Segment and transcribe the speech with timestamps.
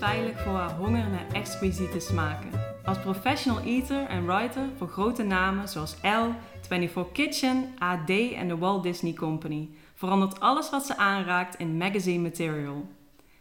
[0.00, 2.50] Voor haar honger naar exquisiete smaken.
[2.84, 8.56] Als professional eater en writer voor grote namen zoals Elle, 24 Kitchen, AD en de
[8.58, 12.88] Walt Disney Company verandert alles wat ze aanraakt in magazine material.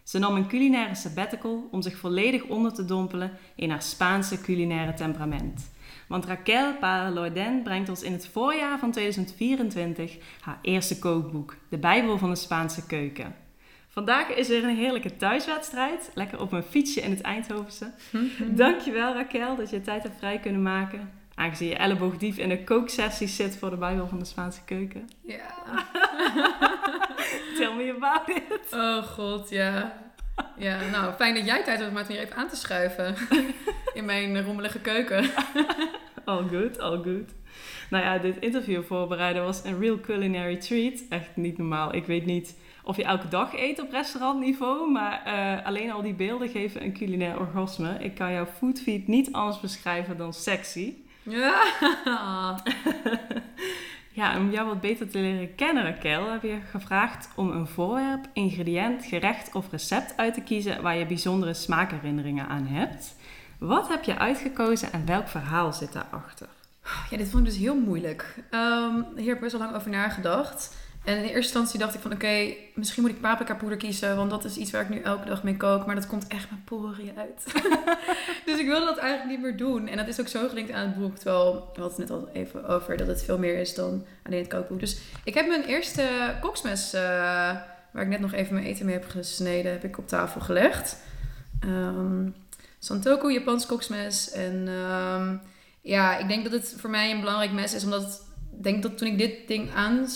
[0.03, 4.93] Ze nam een culinaire sabbatical om zich volledig onder te dompelen in haar Spaanse culinaire
[4.93, 5.71] temperament.
[6.07, 12.17] Want Raquel Paraloiden brengt ons in het voorjaar van 2024 haar eerste kookboek, De Bijbel
[12.17, 13.47] van de Spaanse Keuken.
[13.99, 16.11] Vandaag is er een heerlijke thuiswedstrijd.
[16.13, 17.91] Lekker op mijn fietsje in het Eindhovense.
[18.47, 21.11] Dankjewel Raquel dat je tijd hebt vrij kunnen maken.
[21.35, 25.09] Aangezien je elleboog diep in de kooksessie zit voor de Bijbel van de Spaanse keuken.
[25.21, 25.87] Ja.
[27.57, 28.73] Tell me about it.
[28.73, 29.97] Oh god, ja.
[30.57, 33.15] Ja, nou, fijn dat jij tijd hebt om het weer even aan te schuiven.
[33.93, 35.29] In mijn rommelige keuken.
[36.25, 37.33] All good, all good.
[37.89, 41.03] Nou ja, dit interview voorbereiden was een real culinary treat.
[41.09, 41.95] Echt niet normaal.
[41.95, 46.13] Ik weet niet of je elke dag eet op restaurantniveau, maar eh, alleen al die
[46.13, 47.97] beelden geven een culinair orgasme.
[47.99, 50.93] Ik kan jouw foodfeed niet anders beschrijven dan sexy.
[51.23, 51.61] Ja.
[54.19, 58.25] Ja, om jou wat beter te leren kennen, Raquel, heb je gevraagd om een voorwerp,
[58.33, 63.15] ingrediënt, gerecht of recept uit te kiezen waar je bijzondere smaakherinneringen aan hebt.
[63.59, 66.47] Wat heb je uitgekozen en welk verhaal zit daarachter?
[67.09, 68.35] Ja, dit vond ik dus heel moeilijk.
[68.49, 70.75] Ehm, hier heb ik best wel lang over nagedacht.
[71.05, 74.15] En in eerste instantie dacht ik van oké, misschien moet ik paprika poeder kiezen.
[74.15, 75.85] Want dat is iets waar ik nu elke dag mee kook.
[75.85, 77.43] Maar dat komt echt mijn poriën uit.
[78.45, 79.87] dus ik wilde dat eigenlijk niet meer doen.
[79.87, 81.15] En dat is ook zo gelinkt aan het boek.
[81.15, 84.39] Terwijl, we hadden het net al even over dat het veel meer is dan alleen
[84.39, 84.79] het kookboek.
[84.79, 87.01] Dus ik heb mijn eerste koksmes, eh,
[87.91, 90.97] waar ik net nog even mijn eten mee heb gesneden, heb ik op tafel gelegd.
[91.59, 92.27] Ehm
[92.79, 94.31] Santoku, Japans koksmes.
[94.31, 95.35] En ehm,
[95.81, 97.83] ja, ik denk dat het voor mij een belangrijk mes is.
[97.83, 100.07] Omdat ik denk dat toen ik dit ding aan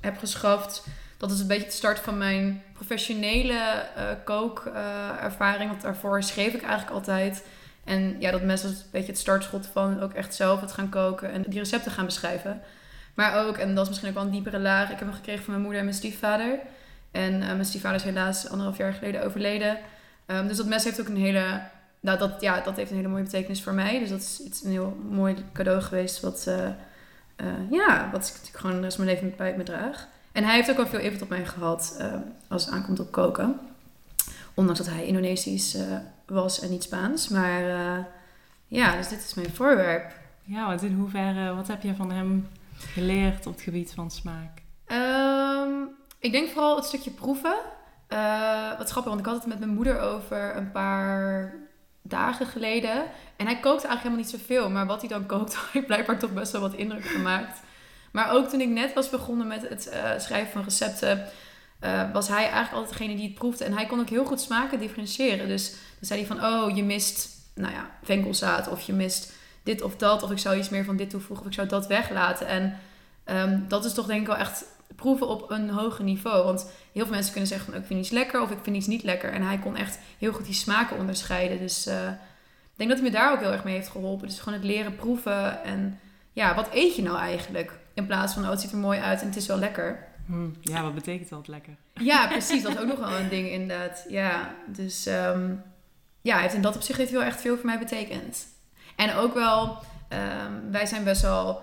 [0.00, 0.84] heb geschaft,
[1.16, 3.58] dat is een beetje het start van mijn professionele
[3.96, 5.70] eh kookervaring.
[5.70, 7.44] want daarvoor schreef ik eigenlijk altijd.
[7.84, 10.88] En ja, dat mes was een beetje het startschot van ook echt zelf het gaan
[10.88, 12.60] koken en die recepten gaan beschrijven.
[13.14, 15.42] Maar ook, en dat is misschien ook wel een diepere laag, ik heb hem gekregen
[15.42, 16.58] van mijn moeder en mijn stiefvader.
[17.10, 19.78] En eh, mijn stiefvader is helaas anderhalf jaar geleden overleden.
[20.26, 21.62] Ehm, dus dat mes heeft ook een hele,
[22.00, 23.98] nou dat, ja, dat heeft een hele mooie betekenis voor mij.
[23.98, 26.50] Dus dat is iets, een heel mooi cadeau geweest wat,
[27.40, 30.08] eh, ja, wat ik natuurlijk gewoon de rest van mijn leven bij me draag.
[30.32, 32.14] En hij heeft ook wel veel invloed op mij gehad eh,
[32.48, 33.60] als het aankomt op koken.
[34.54, 35.96] Ondanks dat hij Indonesisch eh,
[36.26, 37.28] was en niet Spaans.
[37.28, 37.62] Maar
[38.66, 40.12] ja, dus dit is mijn voorwerp.
[40.42, 44.62] Ja, want in hoeverre, wat heb je van hem geleerd op het gebied van smaak?
[44.86, 45.70] Ehm,
[46.18, 47.56] ik denk vooral het stukje proeven.
[48.78, 51.54] Wat grappig, want ik had het met mijn moeder over een paar
[52.32, 53.04] geleden.
[53.36, 54.70] En hij kookte eigenlijk helemaal niet zoveel.
[54.70, 57.60] Maar wat hij dan kookt, heeft blijkbaar toch best wel wat indruk gemaakt.
[58.10, 61.24] Maar ook toen ik net was begonnen met het eh, schrijven van recepten...
[61.80, 63.64] eh, was hij eigenlijk altijd degene die het proefde.
[63.64, 65.48] En hij kon ook heel goed smaken differentiëren.
[65.48, 68.68] Dus dan zei hij van, oh, je mist, nou ja, venkelzaad.
[68.68, 70.22] Of je mist dit of dat.
[70.22, 71.44] Of ik zou iets meer van dit toevoegen.
[71.44, 72.46] Of ik zou dat weglaten.
[72.46, 72.78] En
[73.24, 74.64] ehm, dat is toch denk ik wel echt
[74.96, 76.44] proeven op een hoger niveau.
[76.44, 78.76] Want heel veel mensen kunnen zeggen van, oh, ik vind iets lekker of ik vind
[78.76, 79.32] iets niet lekker.
[79.32, 81.58] En hij kon echt heel goed die smaken onderscheiden.
[81.58, 82.08] Dus eh,
[82.72, 84.28] ik denk dat hij me daar ook heel erg mee heeft geholpen.
[84.28, 86.00] Dus gewoon het leren proeven en
[86.32, 87.78] ja, wat eet je nou eigenlijk?
[87.94, 90.08] In plaats van, oh, het ziet er mooi uit en het is wel lekker.
[90.26, 91.76] Hm, ja, wat betekent dat lekker?
[91.94, 92.62] Ja, precies.
[92.62, 94.04] Dat is ook nog wel een ding inderdaad.
[94.08, 95.54] Ja, dus ehm,
[96.20, 98.46] ja, heeft in dat opzicht heeft wel echt veel voor mij betekend.
[98.96, 99.78] En ook wel,
[100.08, 101.62] ehm, wij zijn best wel...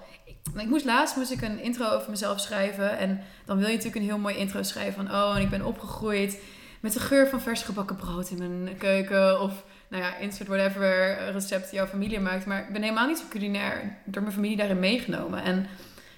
[0.54, 2.98] Ik, ik moest laatst moest ik een intro over mezelf schrijven.
[2.98, 5.16] En dan wil je natuurlijk een heel mooi intro schrijven van...
[5.16, 6.40] Oh, en ik ben opgegroeid
[6.80, 9.42] met de geur van vers gebakken brood in mijn keuken.
[9.42, 12.46] Of, nou ja, insert whatever recept jouw familie maakt.
[12.46, 15.44] Maar ik ben helemaal niet zo culinair door mijn familie daarin meegenomen.
[15.44, 15.68] En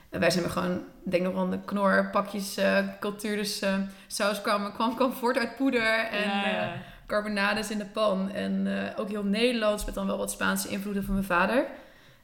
[0.09, 3.35] wij zijn gewoon, ik denk nog wel de knorpakjes eh cultuur.
[3.35, 3.73] Dus eh,
[4.07, 8.31] saus kwam, kwam, kwam voort uit poeder en Ja, eh, carbonades in de pan.
[8.31, 11.65] En ook heel Nederlands met dan wel wat Spaanse invloeden van mijn vader.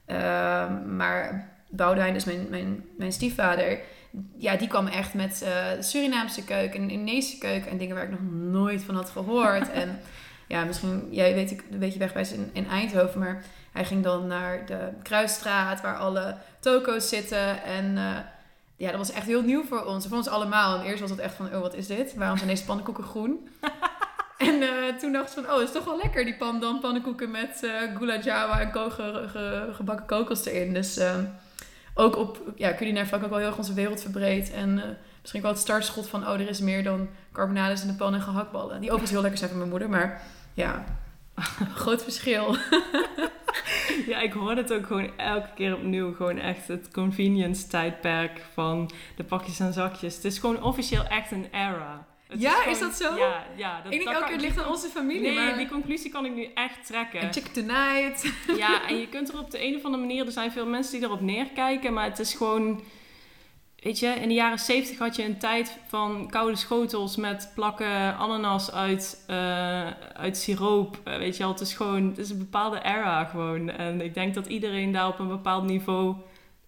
[0.05, 3.79] Ehm, maar Boudewijn, dus mijn, mijn, mijn stiefvader,
[4.37, 8.19] ja, die kwam echt met eh, Surinaamse keuken en Indonesische keuken en dingen waar ik
[8.19, 9.71] nog nooit van had gehoord.
[9.71, 9.99] en
[10.47, 14.27] ja, misschien, jij weet ik een beetje wegwijs in, in Eindhoven, maar hij ging dan
[14.27, 17.63] naar de Kruisstraat waar alle toko's zitten.
[17.63, 18.17] En eh,
[18.77, 20.07] ja, dat was echt heel nieuw voor ons.
[20.07, 20.79] Voor ons allemaal.
[20.79, 22.15] En eerst was het echt van, oh, wat is dit?
[22.15, 23.47] Waarom zijn deze pannenkoeken groen?
[24.37, 27.61] En eh, toen dacht ze van, oh, is toch wel lekker, die pandan pannenkoeken met
[27.63, 30.73] uh, gula jawa en ko ge ge gebakken kokos erin.
[30.73, 31.15] Dus uh,
[31.95, 34.51] ook op ja, culinair vlak ook wel heel erg onze wereld verbreed.
[34.51, 34.89] En eh,
[35.21, 38.21] misschien wel het startschot van, oh, er is meer dan carbonades in de pan en
[38.21, 38.79] gehaktballen.
[38.79, 40.21] Die overigens heel lekker zijn van mijn moeder, maar
[40.53, 40.85] ja,
[41.75, 42.55] groot verschil.
[44.11, 46.13] ja, ik hoor het ook gewoon elke keer opnieuw.
[46.13, 50.15] Gewoon echt het convenience tijdperk van de pakjes en zakjes.
[50.15, 52.05] Het is gewoon officieel echt een era.
[52.27, 53.15] Het ja, is, dat zo?
[53.15, 53.81] Ja, ja.
[53.81, 55.21] Dat, ik denk elke keer ligt aan onze familie.
[55.21, 55.57] Nee, maar...
[55.57, 57.19] die conclusie kan ik nu echt trekken.
[57.19, 58.33] En chicken tonight.
[58.57, 60.25] ja, en je kunt er op de een of andere manier...
[60.25, 62.81] Er zijn veel mensen die erop neerkijken, maar het is gewoon...
[63.75, 68.17] Weet je, in de jaren 70 had je een tijd van koude schotels met plakken
[68.17, 70.99] ananas uit, uh, uit siroop.
[71.07, 73.69] Uh, weet je wel, het is gewoon, het is een bepaalde era gewoon.
[73.69, 76.15] En ik denk dat iedereen daar op een bepaald niveau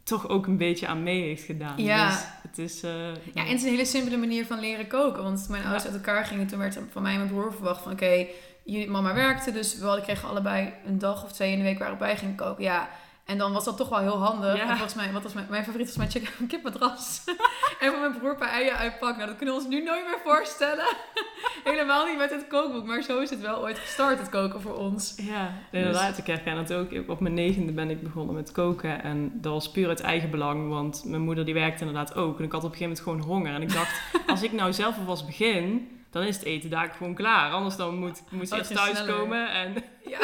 [0.03, 1.73] toch ook een beetje aan mee heeft gedaan.
[1.77, 2.09] Ja.
[2.09, 2.27] Dus
[2.57, 2.91] Uh,
[3.33, 5.23] ja, en het is een hele simpele manier van leren koken.
[5.23, 7.91] Want mijn ouders uit elkaar gingen, toen werd van mij en mijn broer verwacht van...
[7.91, 8.25] Oké,
[8.63, 11.99] jullie mama werkte, dus we kregen allebei een dag of twee in de week waarop
[11.99, 12.63] wij gingen koken.
[12.63, 12.89] Ja,
[13.27, 14.55] en dan was dat toch wel heel handig.
[14.55, 14.61] Ja.
[14.61, 16.31] En volgens mij, wat was mijn, mijn favoriet was mijn chicken
[17.79, 19.17] en van mijn broer een paar eieren uitpakken.
[19.17, 20.85] Nou, dat kunnen we ons nu nooit meer voorstellen.
[21.63, 22.85] Helemaal niet met het kookboek.
[22.85, 25.13] Maar zo is het wel ooit gestart, het koken voor ons.
[25.17, 26.09] Ja, inderdaad.
[26.09, 26.17] Dus.
[26.17, 26.89] Ik herken het ook.
[27.07, 29.03] Op mijn negende ben ik begonnen met koken.
[29.03, 30.69] En dat was puur uit eigen belang.
[30.69, 32.37] Want mijn moeder die werkte inderdaad ook.
[32.37, 33.53] En ik had op een gegeven moment gewoon honger.
[33.53, 35.91] En ik dacht, als ik nou zelf alvast begin...
[36.09, 37.51] Dan is het eten daar gewoon klaar.
[37.51, 39.51] Anders dan moet, moet Oh, ze eerst thuiskomen.
[39.51, 39.73] En...
[40.05, 40.19] Ja.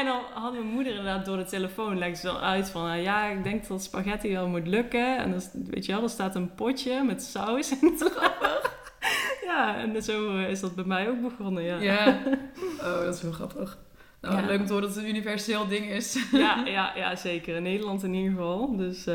[0.00, 2.90] En dan had mijn moeder inderdaad door de telefoon legde ze dan uit van...
[2.90, 5.18] uh, ja, ik denk dat spaghetti wel moet lukken.
[5.18, 7.70] En dan, weet je wel, er staat een potje met saus.
[7.80, 8.78] En grappig.
[9.48, 11.78] ja, en zo uh, is dat bij mij ook begonnen, ja.
[11.78, 12.18] Ja.
[12.80, 13.78] Oh, dat is heel grappig.
[14.20, 14.46] Nou, Ja.
[14.46, 16.18] leuk om te horen dat het een universeel ding is.
[16.32, 17.56] ja, ja, ja, zeker.
[17.56, 18.76] In Nederland in ieder geval.
[18.76, 19.14] Dus uh,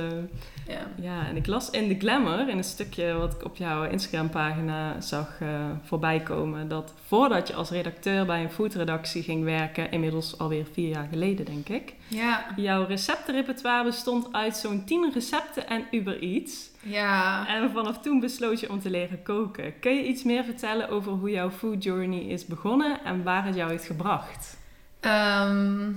[0.67, 0.87] Ja.
[1.01, 5.01] ja, en ik las in de Glamour, in een stukje wat ik op jouw Instagram-pagina
[5.01, 5.49] zag uh,
[5.83, 6.67] voorbij komen...
[6.67, 9.91] dat voordat je als redacteur bij een foodredactie ging werken...
[9.91, 11.93] inmiddels alweer vier jaar geleden, denk ik...
[12.07, 12.45] Ja.
[12.55, 16.69] Jouw receptenrepertoire bestond uit zo'n 10 recepten en Uber Eats.
[16.81, 17.47] Ja.
[17.47, 19.79] En vanaf toen besloot je om te leren koken.
[19.79, 23.55] Kun je iets meer vertellen over hoe jouw food journey is begonnen en waar het
[23.55, 24.57] jou heeft gebracht?
[25.05, 25.91] Ehm,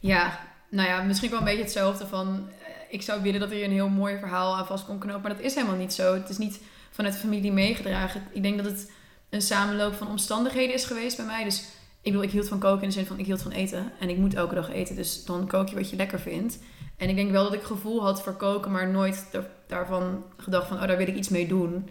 [0.00, 0.38] ja,
[0.68, 2.48] nou ja, misschien wel een beetje hetzelfde van...
[2.62, 5.20] eh, Ik zou willen dat er hier een heel mooi verhaal aan vast kon knopen.
[5.22, 6.14] Maar dat is helemaal niet zo.
[6.14, 8.22] Het is niet vanuit de familie meegedragen.
[8.32, 8.90] Ik denk dat het
[9.30, 11.44] een samenloop van omstandigheden is geweest bij mij.
[11.44, 11.58] Dus
[12.02, 13.92] ik bedoel, ik hield van koken in de zin van ik hield van eten.
[14.00, 14.96] En ik moet elke dag eten.
[14.96, 16.58] Dus dan kook je wat je lekker vindt.
[16.96, 20.68] En ik denk wel dat ik gevoel had voor koken, maar nooit er- daarvan gedacht
[20.68, 21.88] van, oh, daar wil ik iets mee doen.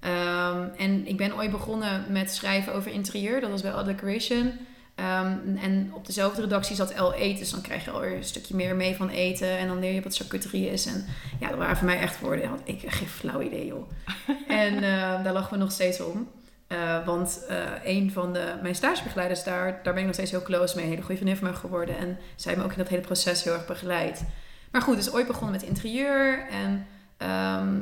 [0.00, 3.40] Ehm, en ik ben ooit begonnen met schrijven over interieur.
[3.40, 4.52] Dat was bij All Decoration.
[4.94, 7.38] Ehm, en op dezelfde redactie zat L Eten.
[7.38, 9.58] Dus dan krijg je alweer een stukje meer mee van eten.
[9.58, 10.86] En dan leer je wat charcuterie is.
[10.86, 11.04] En
[11.40, 12.48] ja, dat waren voor mij echt woorden.
[12.48, 13.90] Had ik geen flauw idee, joh.
[14.48, 16.28] en eh, daar lachen we nog steeds om.
[16.66, 20.42] Eh, want eh, een van de, mijn stagebegeleiders daar, daar ben ik nog steeds heel
[20.42, 20.84] close mee.
[20.84, 21.98] Een hele goede vriendin van mij geworden.
[21.98, 24.24] En zij heeft me ook in dat hele proces heel erg begeleid.
[24.70, 26.46] Maar goed, dus ooit begonnen met interieur.
[26.48, 26.86] En
[27.16, 27.78] ehm,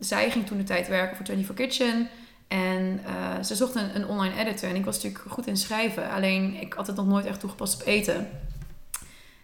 [0.00, 2.08] zij ging toen de tijd werken voor 24 Kitchen.
[2.48, 4.68] En eh, ze zocht een, een online editor.
[4.68, 6.10] En ik was natuurlijk goed in schrijven.
[6.10, 8.28] Alleen ik had het nog nooit echt toegepast op eten.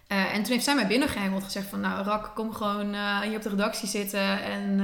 [0.06, 1.80] Eh, en toen heeft zij mij binnengehengeld en gezegd van...
[1.80, 4.42] Nou, Rak, kom gewoon eh, hier op de redactie zitten.
[4.42, 4.80] En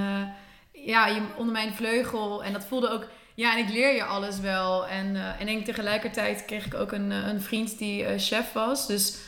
[0.73, 2.45] ja, je, onder mijn vleugel.
[2.45, 3.07] En dat voelde ook...
[3.35, 4.87] Ja, en ik leer je alles wel.
[4.87, 8.87] En, en ik, tegelijkertijd kreeg ik ook een, een vriend die chef was.
[8.87, 9.19] Dus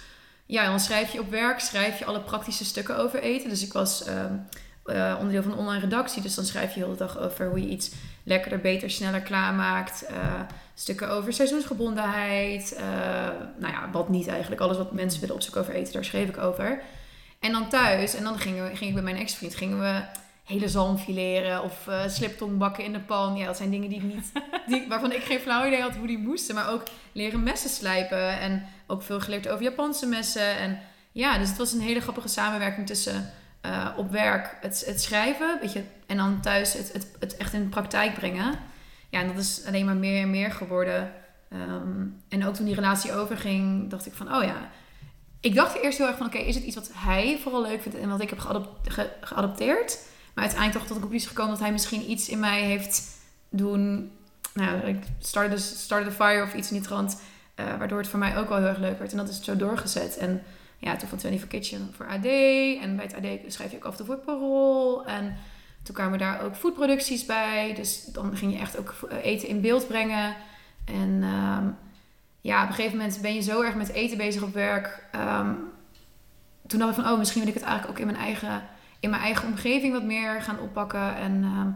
[0.51, 3.49] ja, dan schrijf je op werk, schrijf je alle praktische stukken over eten.
[3.49, 4.35] Dus ik was ehm,
[4.85, 6.23] eh, onderdeel van een online redactie.
[6.23, 7.91] Dus dan schrijf je heel de dag over hoe je iets
[8.23, 10.03] lekkerder, beter, sneller klaarmaakt.
[10.03, 10.41] Eh,
[10.75, 12.75] stukken over seizoensgebondenheid.
[12.75, 12.85] eh,
[13.59, 14.61] nou ja, wat niet eigenlijk.
[14.61, 16.83] Alles wat mensen willen opzoeken over eten, daar schreef ik over.
[17.39, 20.03] En dan thuis, en dan gingen ging ik bij mijn ex-vriend, gingen we
[20.45, 23.37] hele zalm fileren of eh sliptong bakken in de pan.
[23.37, 24.33] Ja, dat zijn dingen die ik niet,
[24.67, 26.55] die, waarvan ik geen flauw idee had hoe die moesten.
[26.55, 30.57] Maar ook leren messen slijpen en ook veel geleerd over Japanse messen.
[30.57, 30.79] En
[31.13, 35.59] ja, dus het was een hele grappige samenwerking tussen eh, op werk het, het schrijven
[35.61, 38.59] weet je, en dan thuis het, het, het echt in de praktijk brengen.
[39.09, 41.13] Ja, en dat is alleen maar meer en meer geworden.
[41.51, 44.71] Ehm, en ook toen die relatie overging, dacht ik van, oh ja.
[45.41, 47.99] Ik dacht eerst heel erg van, oké, is het iets wat hij vooral leuk vindt
[47.99, 49.99] en wat ik heb geadop- ge- geadopteerd?
[50.35, 53.03] Maar uiteindelijk toch tot de conclusie gekomen dat hij misschien iets in mij heeft
[53.49, 54.13] doen.
[54.55, 57.21] Nou, ik started, the- fire of iets in die trant.
[57.55, 59.11] eh, waardoor het voor mij ook wel heel erg leuk werd.
[59.11, 60.17] En dat is zo doorgezet.
[60.17, 60.43] En
[60.81, 62.25] ja, toen van 24 Kitchen voor AD.
[62.83, 65.07] En bij het AD schrijf je ook af en toe voor Parool.
[65.07, 65.37] En
[65.83, 67.75] toen kwamen daar ook foodproducties bij.
[67.75, 70.37] Dus dan ging je echt ook eten in beeld brengen.
[70.85, 71.69] En ehm,
[72.41, 75.09] ja, op een gegeven moment ben je zo erg met eten bezig op werk.
[75.13, 75.53] Ehm,
[76.67, 78.63] toen dacht ik van, oh, misschien wil ik het eigenlijk ook in mijn eigen,
[79.01, 81.17] in mijn eigen omgeving wat meer gaan oppakken.
[81.17, 81.69] En ehm,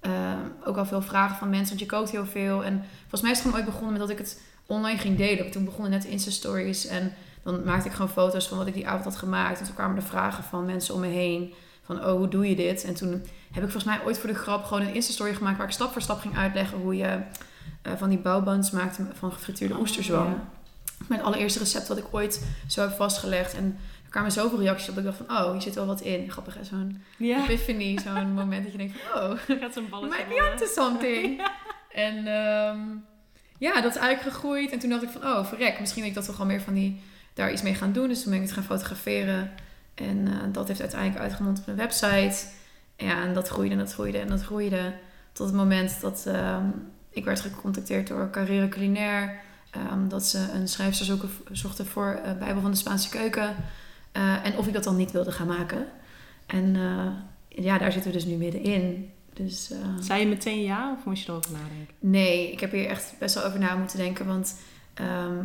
[0.00, 2.64] eh, ook al veel vragen van mensen, want je kookt heel veel.
[2.64, 5.50] En volgens mij is het gewoon ooit begonnen met dat ik het online ging delen.
[5.50, 9.04] Toen begonnen net Insta-stories en dan maakte ik gewoon foto's van wat ik die avond
[9.04, 9.58] had gemaakt.
[9.58, 11.54] En toen kwamen er vragen van mensen om me heen.
[11.84, 12.84] Van, oh, hoe doe je dit?
[12.84, 13.10] En toen
[13.52, 15.56] heb ik volgens mij ooit voor de grap gewoon een Insta-story gemaakt...
[15.56, 17.20] waar ik stap voor stap ging uitleggen hoe je
[17.82, 20.26] eh, van die bouwbands maakte van gefrituurde oesterzwam.
[20.26, 20.48] Ja.
[21.08, 23.54] Mijn allereerste recept wat ik ooit zo heb vastgelegd.
[23.54, 26.00] En er kwamen zoveel reacties op dat ik dacht van, oh, hier zit wel wat
[26.00, 26.30] in.
[26.30, 26.64] Grappig, hè?
[26.64, 30.50] Zo'n Ja, epiphany, zo'n moment dat je denkt van, oh, gaat zo'n balletje might be
[30.52, 31.40] onto something.
[31.92, 32.80] En ehm,
[33.58, 34.72] ja, dat is eigenlijk gegroeid.
[34.72, 36.74] En toen dacht ik van, oh, verrek, misschien wil ik dat toch wel meer van
[36.74, 37.00] die,
[37.34, 38.08] daar iets mee gaan doen.
[38.08, 39.50] Dus toen ben ik het gaan fotograferen.
[39.94, 42.36] En eh, dat heeft uiteindelijk uitgemond op een website.
[42.96, 44.92] Ja, en dat groeide en dat groeide en dat groeide.
[45.32, 46.66] Tot het moment dat ehm,
[47.10, 49.40] ik werd gecontacteerd door Carrera Culinair.
[49.70, 53.54] ehm, dat ze een schrijfster zoeken, zochten voor eh, Bijbel van de Spaanse Keuken.
[54.12, 55.86] Eh, en of ik dat dan niet wilde gaan maken.
[56.46, 56.76] En
[57.48, 59.10] ja, daar zitten we dus nu middenin.
[59.32, 59.70] Dus,
[60.00, 61.94] Zei je meteen ja of moest je erover nadenken?
[61.98, 64.26] Nee, ik heb hier echt best wel over na moeten denken.
[64.26, 64.56] Want
[64.94, 65.36] ehm,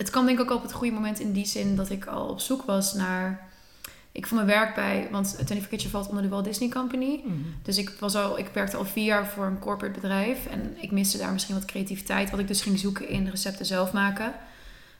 [0.00, 2.28] het kwam denk ik ook op het goede moment in die zin dat ik al
[2.28, 3.48] op zoek was naar...
[4.12, 5.08] Ik vond mijn werk bij...
[5.10, 7.20] Want Tony Kitchen valt onder de Walt Disney Company.
[7.62, 10.46] Dus ik, was al, ik werkte al vier jaar voor een corporate bedrijf.
[10.46, 12.30] En ik miste daar misschien wat creativiteit.
[12.30, 14.32] Wat ik dus ging zoeken in recepten zelf maken.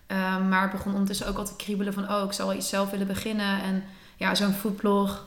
[0.07, 2.12] Ehm, maar het begon ondertussen ook al te kriebelen van...
[2.12, 3.62] Oh, ik zou wel iets zelf willen beginnen.
[3.62, 3.85] En
[4.16, 5.26] ja, zo'n foodblog...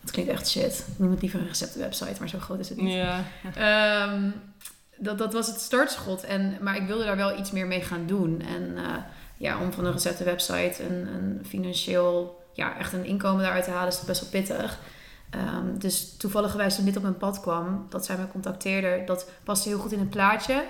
[0.00, 0.84] Dat klinkt echt shit.
[0.92, 2.16] Ik noem het liever een receptenwebsite.
[2.18, 2.92] Maar zo groot is het niet.
[2.92, 3.24] Ja.
[3.54, 4.30] Ehm,
[4.96, 6.24] dat, dat was het startschot.
[6.24, 8.40] En, maar ik wilde daar wel iets meer mee gaan doen.
[8.40, 8.96] En eh,
[9.36, 13.70] ja, om van een gezette website een, een financieel, ja, echt een inkomen daaruit te
[13.70, 14.78] halen, is best wel pittig.
[15.30, 19.68] Ehm, dus toevallig toen dit op mijn pad kwam, dat zij me contacteerde, dat paste
[19.68, 20.64] heel goed in het plaatje.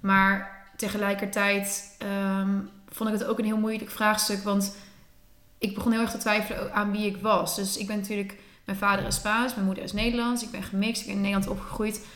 [0.00, 4.76] Maar tegelijkertijd ehm, vond ik het ook een heel moeilijk vraagstuk, want
[5.58, 7.56] ik begon heel erg te twijfelen aan wie ik was.
[7.56, 11.00] Dus ik ben natuurlijk, mijn vader is Spaans, mijn moeder is Nederlands, ik ben gemixt,
[11.00, 12.06] ik ben in Nederland opgegroeid.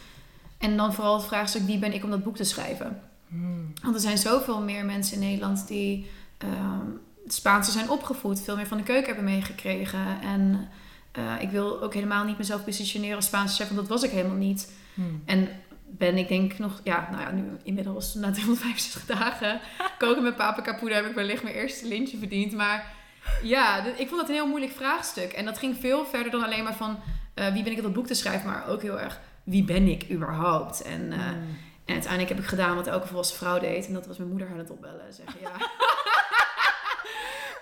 [0.59, 3.01] En dan vooral het vraagstuk, wie ben ik om dat boek te schrijven?
[3.29, 3.73] Hmm.
[3.83, 8.67] Want er zijn zoveel meer mensen in Nederland die ehm Spaanse zijn opgevoed, veel meer
[8.67, 10.21] van de keuken hebben meegekregen.
[10.21, 10.69] En
[11.13, 14.11] eh, ik wil ook helemaal niet mezelf positioneren als Spaanse chef, want dat was ik
[14.11, 14.73] helemaal niet.
[14.95, 15.23] Hmm.
[15.25, 15.49] En
[15.87, 19.61] ben ik denk nog, ja, nou ja, nu inmiddels na 365 dagen
[19.99, 22.53] koken met paprika poeder heb ik wellicht mijn eerste lintje verdiend.
[22.53, 22.95] Maar
[23.43, 25.33] ja, ik vond dat een heel moeilijk vraagstuk.
[25.33, 26.99] En dat ging veel verder dan alleen maar van
[27.35, 29.87] eh, wie ben ik om dat boek te schrijven, maar ook heel erg wie ben
[29.89, 30.83] ik überhaupt?
[30.83, 31.59] En, eh, Hmm.
[31.85, 33.87] en uiteindelijk heb ik gedaan wat elke volwassen vrouw deed.
[33.87, 35.13] En dat was mijn moeder aan het opbellen.
[35.15, 35.51] Zeggen ja.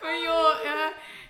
[0.02, 0.54] maar joh,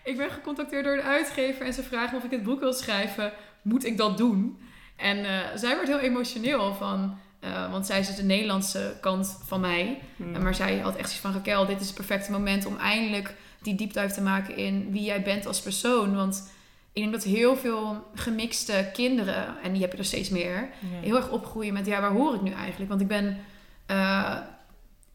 [0.04, 1.66] ik ben gecontacteerd door de uitgever.
[1.66, 3.32] En ze vragen of ik het boek wil schrijven.
[3.62, 4.58] Moet ik dat doen?
[4.96, 7.18] En eh, zij werd heel emotioneel van...
[7.40, 10.00] eh, want zij is dus de Nederlandse kant van mij.
[10.16, 10.42] Hmm.
[10.42, 11.32] Maar zij had echt zoiets van...
[11.32, 15.23] Raquel, dit is het perfecte moment om eindelijk die diepduif te maken in wie jij
[15.23, 16.14] bent als persoon.
[16.14, 16.50] Want
[16.95, 19.63] ik denk dat heel veel gemixte kinderen...
[19.63, 21.01] en die heb je er steeds meer Ja.
[21.01, 22.89] heel erg opgroeien met ja, waar hoor ik nu eigenlijk?
[22.89, 23.39] Want ik ben
[23.87, 24.37] eh,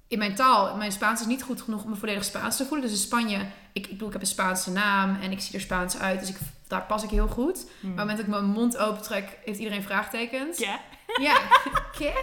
[0.07, 2.81] in mijn taal, mijn Spaans is niet goed genoeg om me volledig Spaans te voelen.
[2.87, 3.37] Dus in Spanje,
[3.73, 6.29] ik, ik bedoel, ik heb een Spaanse naam en ik zie er Spaans uit, dus
[6.29, 7.65] ik, daar pas ik heel goed.
[7.79, 7.93] Hmm.
[7.93, 10.57] Maar op het moment dat ik mijn mond open trek, heeft iedereen vraagtekens.
[10.57, 10.79] Ja.
[11.21, 11.37] Ja?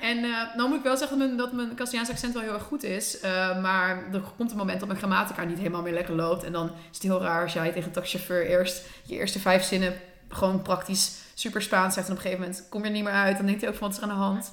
[0.00, 2.62] En eh dan moet ik wel zeggen dat mijn, dat mijn accent wel heel erg
[2.62, 3.20] goed is.
[3.20, 6.44] Eh, maar er komt een moment dat mijn grammatica niet helemaal meer lekker loopt.
[6.44, 9.62] En dan is het heel raar als jij tegen een taxichauffeur eerst je eerste vijf
[9.62, 9.94] zinnen
[10.28, 12.06] gewoon praktisch super Spaans zegt.
[12.06, 13.36] En op een gegeven moment kom je er niet meer uit.
[13.36, 14.52] Dan denkt hij ook van wat is er aan de hand.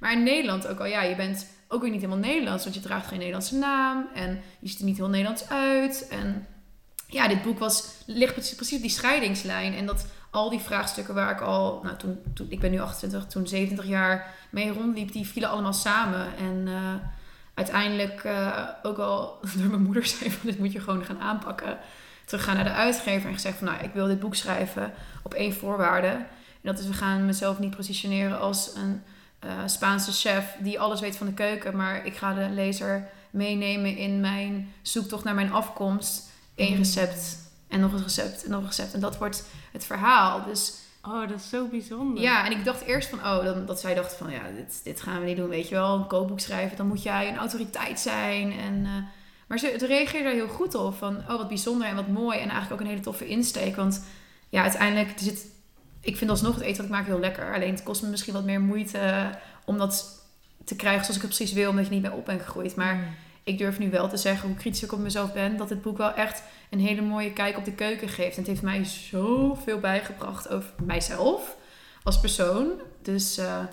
[0.00, 2.62] Maar in Nederland ook al, ja, je bent ook weer niet helemaal Nederlands.
[2.62, 4.08] Want je draagt geen Nederlandse naam.
[4.14, 6.08] En je ziet er niet heel Nederlands uit.
[6.10, 6.46] En
[7.06, 9.74] ja, dit boek was, ligt precies op die scheidingslijn.
[9.74, 13.26] En dat al die vraagstukken waar ik al, nou toen, toen ik ben nu 28,
[13.26, 16.36] toen 27 jaar mee rondliep, die vielen allemaal samen.
[16.36, 16.94] En eh,
[17.54, 21.78] uiteindelijk eh, ook al door mijn moeder zei van dit moet je gewoon gaan aanpakken.
[22.24, 24.92] Teruggaan naar de uitgever en gezegd van nou ik wil dit boek schrijven
[25.22, 26.08] op één voorwaarde.
[26.08, 26.26] En
[26.62, 29.02] dat is we gaan mezelf niet positioneren als een
[29.38, 31.76] eh, Spaanse chef die alles weet van de keuken.
[31.76, 36.30] Maar ik ga de lezer meenemen in mijn zoektocht naar mijn afkomst.
[36.56, 36.76] Eén Mm.
[36.76, 38.94] recept en nog een recept en nog een recept.
[38.94, 40.44] En dat wordt het verhaal.
[40.44, 42.22] Dus Oh, dat is zo bijzonder.
[42.22, 45.00] ja, en ik dacht eerst van, oh, dan, dat zij dacht van, ja, dit, dit
[45.00, 45.94] gaan we niet doen, weet je wel.
[45.94, 48.52] Een kookboek schrijven, dan moet jij een autoriteit zijn.
[48.52, 48.92] En, eh,
[49.46, 50.94] maar ze, ze reageerde daar heel goed op.
[50.94, 52.38] Van, oh, wat bijzonder en wat mooi.
[52.38, 53.76] En eigenlijk ook een hele toffe insteek.
[53.76, 54.04] Want
[54.48, 55.46] ja, uiteindelijk er zit...
[56.00, 57.54] Ik vind alsnog het eten dat ik maak heel lekker.
[57.54, 59.30] Alleen het kost me misschien wat meer moeite
[59.64, 60.24] om dat
[60.64, 61.70] te krijgen zoals ik het precies wil.
[61.70, 62.76] Omdat je niet bij op bent gegroeid.
[62.76, 63.14] Maar Hmm.
[63.48, 65.96] Ik durf nu wel te zeggen, hoe kritisch ik op mezelf ben, dat het boek
[65.96, 68.32] wel echt een hele mooie kijk op de keuken geeft.
[68.32, 71.56] En het heeft mij zoveel bijgebracht over mijzelf
[72.02, 72.70] als persoon.
[73.02, 73.64] Dus eh,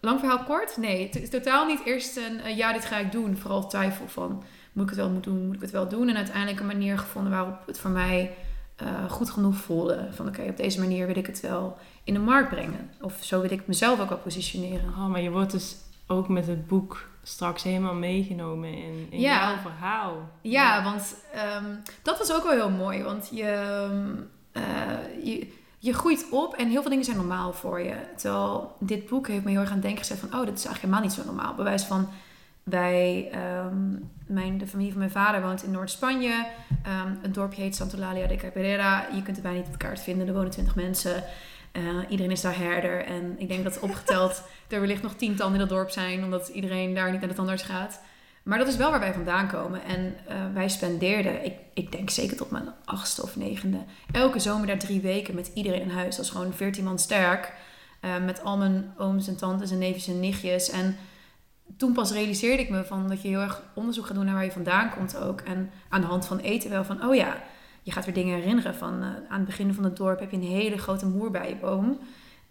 [0.00, 0.76] lang verhaal kort?
[0.76, 3.36] Nee, totaal niet eerst een eh, ja, dit ga ik doen.
[3.36, 6.08] Vooral twijfel van, moet ik het wel moeten doen, moet ik het wel doen?
[6.08, 8.34] En uiteindelijk een manier gevonden waarop het voor mij
[8.76, 10.08] eh, goed genoeg voelde.
[10.10, 12.90] Van oké, op deze manier wil ik het wel in de markt brengen.
[13.00, 14.88] Of zo wil ik mezelf ook wel positioneren.
[14.88, 15.76] Oh, maar je wordt dus
[16.08, 19.48] ook met het boek straks helemaal meegenomen in, in Ja.
[19.48, 20.28] jouw verhaal.
[20.40, 21.64] Ja, want ehm,
[22.02, 23.02] dat was ook wel heel mooi.
[23.02, 24.14] Want je, ehm,
[24.52, 27.94] eh, je, je groeit op en heel veel dingen zijn normaal voor je.
[28.16, 30.28] Terwijl dit boek heeft me heel erg aan het denken gezet van...
[30.28, 31.54] oh, dit is eigenlijk helemaal niet zo normaal.
[31.54, 32.08] Bewijs van,
[32.62, 33.90] wij, ehm,
[34.26, 36.46] mijn, de familie van mijn vader woont in Noord-Spanje.
[37.22, 39.06] Het dorpje heet Santolalia de Cabrera.
[39.14, 40.26] Je kunt het bijna niet op de kaart vinden.
[40.28, 41.24] Er wonen twintig mensen.
[41.72, 43.04] Eh, iedereen is daar herder.
[43.04, 46.24] En ik denk dat opgeteld er wellicht nog tientallen in dat dorp zijn...
[46.24, 48.00] omdat iedereen daar niet naar de tandarts gaat.
[48.42, 49.84] Maar dat is wel waar wij vandaan komen.
[49.84, 53.78] En eh, wij spendeerden, ik, ik denk zeker tot mijn achtste of negende,
[54.12, 56.16] elke zomer daar drie weken met iedereen in huis.
[56.16, 57.52] Dat is gewoon veertien man sterk.
[58.00, 60.70] eh, met al mijn ooms en tantes en neefjes en nichtjes.
[60.70, 60.96] En
[61.76, 64.44] toen pas realiseerde ik me van dat je heel erg onderzoek gaat doen naar waar
[64.44, 65.40] je vandaan komt ook.
[65.40, 67.42] En aan de hand van eten wel van, oh ja,
[67.82, 68.74] je gaat weer dingen herinneren.
[68.74, 71.98] Van eh, aan het begin van het dorp heb je een hele grote moerbeienboom.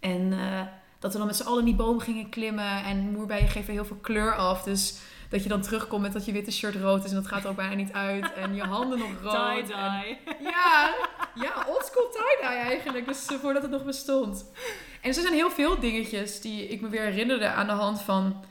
[0.00, 0.60] En eh,
[0.98, 2.84] dat we dan met z'n allen in die boom gingen klimmen.
[2.84, 4.62] En moerbijen geven heel veel kleur af.
[4.62, 4.98] Dus
[5.30, 7.10] dat je dan terugkomt met dat je witte shirt rood is.
[7.10, 8.32] En dat gaat er ook bijna niet uit.
[8.32, 9.34] En je handen nog rood.
[9.34, 10.16] En- Tie-dye.
[10.40, 10.94] ja,
[11.34, 13.06] ja oldschool tie-dye eigenlijk.
[13.06, 14.44] Dus eh, voordat het nog bestond.
[15.02, 18.44] En er zijn heel veel dingetjes die ik me weer herinnerde aan de hand van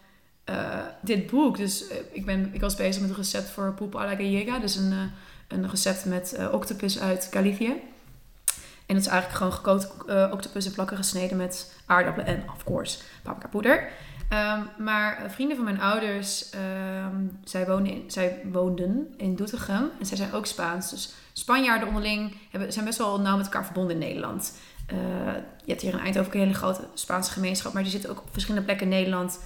[1.02, 1.58] dit boek.
[1.58, 4.60] Dus ik, ben, ik was bezig met een recept voor pulpo a la gallega.
[4.60, 5.12] Dus een,
[5.48, 7.82] een recept met eh, octopus uit Galicië.
[8.86, 12.64] En dat is eigenlijk gewoon gekookt eh, octopus in plakken gesneden met aardappelen en, of
[12.64, 13.90] course, paprika poeder.
[14.30, 19.90] Ehm, maar eh, vrienden van mijn ouders, ehm, zij, wonen in, zij woonden in Doetinchem.
[20.00, 20.90] En zij zijn ook Spaans.
[20.90, 24.54] Dus Spanjaarden onderling hebben, zijn best wel nauw met elkaar verbonden in Nederland.
[25.66, 27.74] Je hebt hier in Eindhoven een hele grote Spaanse gemeenschap.
[27.74, 29.40] Maar die zitten ook op verschillende plekken in Nederland.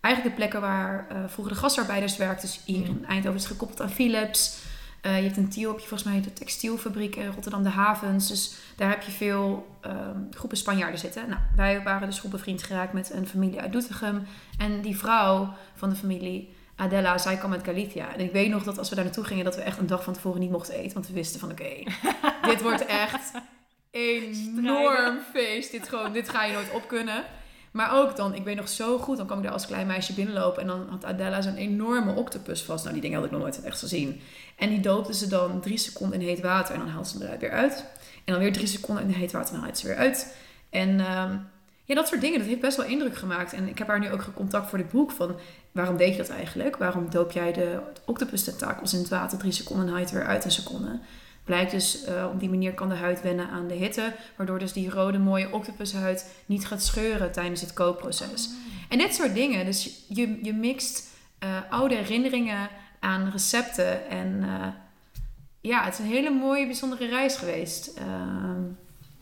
[0.00, 2.48] Eigenlijk de plekken waar vroeger de gastarbeiders werkten.
[2.48, 4.58] Dus hier in Eindhoven is gekoppeld aan Philips.
[5.00, 8.28] Eh, je hebt in Tiel, heb je volgens mij de textielfabriek in Rotterdam, de havens.
[8.28, 11.28] Dus daar heb je veel ehm, groepen Spanjaarden zitten.
[11.28, 14.26] Nou, wij waren dus goed bevriend geraakt met een familie uit Doetinchem.
[14.58, 18.14] En die vrouw van de familie, Adela, zij kwam uit Galicia.
[18.14, 20.04] En ik weet nog dat als we daar naartoe gingen, dat we echt een dag
[20.04, 20.94] van tevoren niet mochten eten.
[20.94, 21.82] Want we wisten van, oké,
[22.50, 23.32] dit wordt echt
[23.90, 25.70] enorm feest.
[25.70, 27.24] Dit, gewoon, dit ga je nooit op kunnen.
[27.70, 30.12] Maar ook dan, ik weet nog zo goed, dan kwam ik daar als klein meisje
[30.12, 30.62] binnenlopen.
[30.62, 32.80] En dan had Adela zo'n enorme octopus vast.
[32.80, 34.20] Nou, die dingen had ik nog nooit echt gezien.
[34.56, 36.74] En die doopte ze dan drie seconden in heet water.
[36.74, 37.84] En dan haalde ze hem eruit weer uit.
[38.24, 40.36] En dan weer drie seconden in heet water en dan haalde ze weer uit.
[40.70, 41.36] En ehm,
[41.84, 43.52] ja, dat soort dingen, dat heeft best wel indruk gemaakt.
[43.52, 45.36] En ik heb haar nu ook gecontact voor dit boek van...
[45.72, 46.76] Waarom deed je dat eigenlijk?
[46.76, 50.14] Waarom doop jij de octopus tentakels in het water drie seconden en haal je het
[50.14, 50.98] weer uit een seconde?
[51.48, 54.14] Blijkt dus, eh, op die manier kan de huid wennen aan de hitte.
[54.36, 58.50] Waardoor dus die rode mooie octopushuid niet gaat scheuren tijdens het kookproces.
[58.88, 59.64] En dit soort dingen.
[59.64, 61.08] Dus je, je mixt
[61.38, 62.68] eh, oude herinneringen
[63.00, 64.08] aan recepten.
[64.08, 64.66] En eh,
[65.60, 67.96] ja, het is een hele mooie, bijzondere reis geweest.
[67.96, 68.62] Ehm,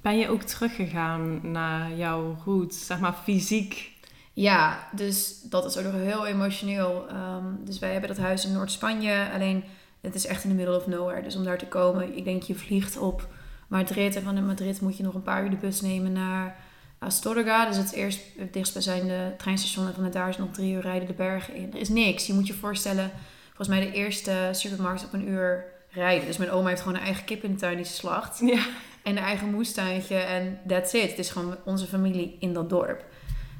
[0.01, 3.95] Ben je ook teruggegaan naar jouw roots, zeg maar fysiek?
[4.33, 7.07] ja, dus dat is ook nog heel emotioneel.
[7.09, 9.29] Ehm, dus wij hebben dat huis in Noord-Spanje.
[9.35, 9.65] Alleen,
[10.07, 11.23] het is echt in the middle of nowhere.
[11.23, 13.29] Dus om daar te komen, ik denk je vliegt op
[13.69, 14.17] Madrid.
[14.17, 16.57] En van Madrid moet je nog een paar uur de bus nemen naar
[16.99, 17.67] Astorga.
[17.67, 19.87] Dus het eerst het dichtstbijzijnde treinstation.
[19.87, 21.73] En vanuit daar is nog drie uur rijden de bergen in.
[21.73, 22.27] Er is niks.
[22.27, 23.11] Je moet je voorstellen,
[23.47, 26.27] volgens mij de eerste supermarkt op een uur rijden.
[26.27, 28.39] Dus mijn oma heeft gewoon een eigen kip in de tuin die ze slacht.
[28.41, 28.67] Ja.
[29.03, 31.11] En een eigen moestuintje en that's it.
[31.11, 33.05] Het is gewoon onze familie in dat dorp.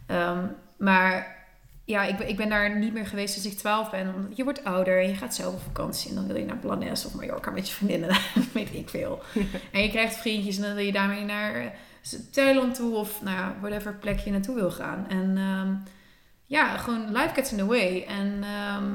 [0.07, 1.36] Ehm, maar
[1.87, 4.15] ja, ik, ben- ik ben daar niet meer geweest sinds ik 12 ben.
[4.15, 6.09] Omdat je wordt ouder en je gaat zelf op vakantie.
[6.11, 8.17] En dan wil je naar Blanes of Mallorca met je vriendinnen.
[8.53, 9.23] weet ik veel.
[9.73, 11.75] En je krijgt vriendjes en dan wil je daarmee naar
[12.31, 12.95] Thailand toe.
[12.95, 15.07] Of nou ja, whatever plek je naartoe wil gaan.
[15.09, 15.75] En ehm,
[16.47, 18.05] ja, gewoon life gets in the way.
[18.09, 18.95] En ehm,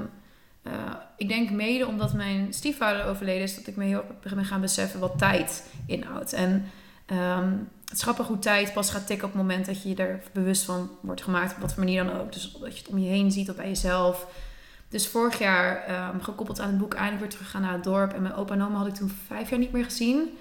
[0.63, 3.55] eh, ik denk mede omdat mijn stiefvader overleden is...
[3.55, 6.33] dat ik me heel erg ben gaan beseffen wat tijd inhoudt.
[6.33, 6.65] En
[7.05, 7.53] ehm,
[7.91, 10.63] het grappig hoe tijd pas gaat tikken op het moment dat je je er bewust
[10.63, 11.53] van wordt gemaakt.
[11.53, 12.33] Op wat voor manier dan ook.
[12.33, 14.27] Dus dat je het om je heen ziet of bij jezelf.
[14.89, 18.13] Dus vorig jaar, ehm, gekoppeld aan het boek, eindelijk weer teruggegaan naar het dorp.
[18.13, 20.37] En mijn opa en oma had ik toen vijf jaar niet meer gezien.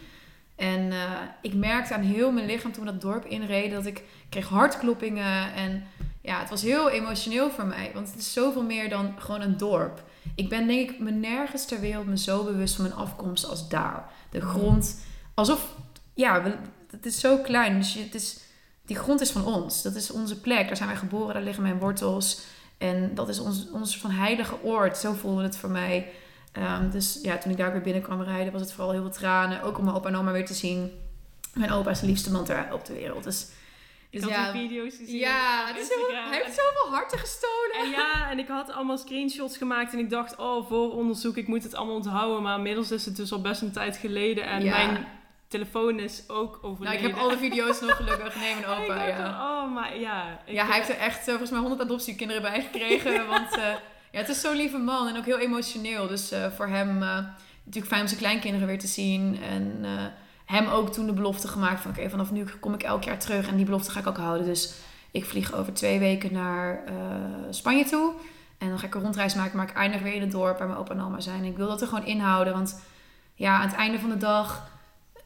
[0.57, 1.11] En eh,
[1.43, 5.55] ik merkte aan heel mijn lichaam toen we dat dorp inreden dat ik kreeg hartkloppingen.
[5.55, 5.83] En
[6.21, 7.91] ja, het was heel emotioneel voor mij.
[7.95, 10.03] Want het is zoveel meer dan gewoon een dorp.
[10.35, 13.69] Ik ben denk ik me nergens ter wereld me zo bewust van mijn afkomst als
[13.69, 14.05] daar.
[14.31, 15.01] De grond,
[15.35, 15.75] alsof,
[16.15, 16.57] ja, we,
[16.91, 17.79] het is zo klein.
[17.79, 18.39] Dus je, het is,
[18.87, 19.83] die grond is van ons.
[19.83, 20.67] Dat is onze plek.
[20.67, 22.41] Daar zijn wij geboren, daar liggen mijn wortels.
[22.79, 24.97] En dat is ons, ons van heilige oord.
[24.97, 26.11] Zo voelde het voor mij.
[26.53, 29.11] Ehm, dus ja, toen ik daar weer binnen kwam rijden, was het vooral heel veel
[29.11, 29.63] tranen.
[29.63, 30.91] Ook om mijn opa en oma weer te zien.
[31.55, 33.25] Mijn opa is de liefste man ter, op de wereld.
[33.25, 33.47] Dus,
[34.11, 35.17] Ik dus had ja, die video's gezien.
[35.19, 37.77] ja het is heel- hij heeft zoveel harten gestolen.
[37.85, 41.47] En ja, en ik had allemaal screenshots gemaakt en ik dacht, oh, voor onderzoek, ik
[41.49, 42.43] moet het allemaal onthouden.
[42.43, 44.45] Maar inmiddels is het dus al best een tijd geleden.
[44.47, 44.77] En Ja.
[44.77, 45.07] mijn
[45.51, 46.95] telefoon is ook overleden.
[47.01, 48.35] Nou, ik heb alle video's nog gelukkig.
[48.37, 49.29] Nee, mijn Ik opa, ja.
[49.65, 50.39] Oh, maar ja.
[50.47, 53.27] ik- Ja, hij heeft er echt eh, volgens mij 100 adoptiekinderen bij gekregen.
[53.35, 53.63] want eh,
[54.11, 56.07] ja, het is zo'n lieve man en ook heel emotioneel.
[56.07, 57.09] Dus eh, voor hem eh,
[57.65, 59.39] natuurlijk fijn om zijn kleinkinderen weer te zien.
[59.43, 59.91] En eh,
[60.45, 61.91] hem ook toen de belofte gemaakt van...
[61.91, 64.47] oké, vanaf nu kom ik elk jaar terug en die belofte ga ik ook houden.
[64.47, 64.75] Dus
[65.11, 66.95] ik vlieg over twee weken naar eh,
[67.51, 68.13] Spanje toe.
[68.59, 70.67] En dan ga ik een rondreis maken, maar ik eindig weer in het dorp waar
[70.67, 71.45] mijn opa en oma zijn.
[71.45, 72.83] Ik wil dat er gewoon inhouden, want
[73.35, 74.69] ja, aan het einde van de dag...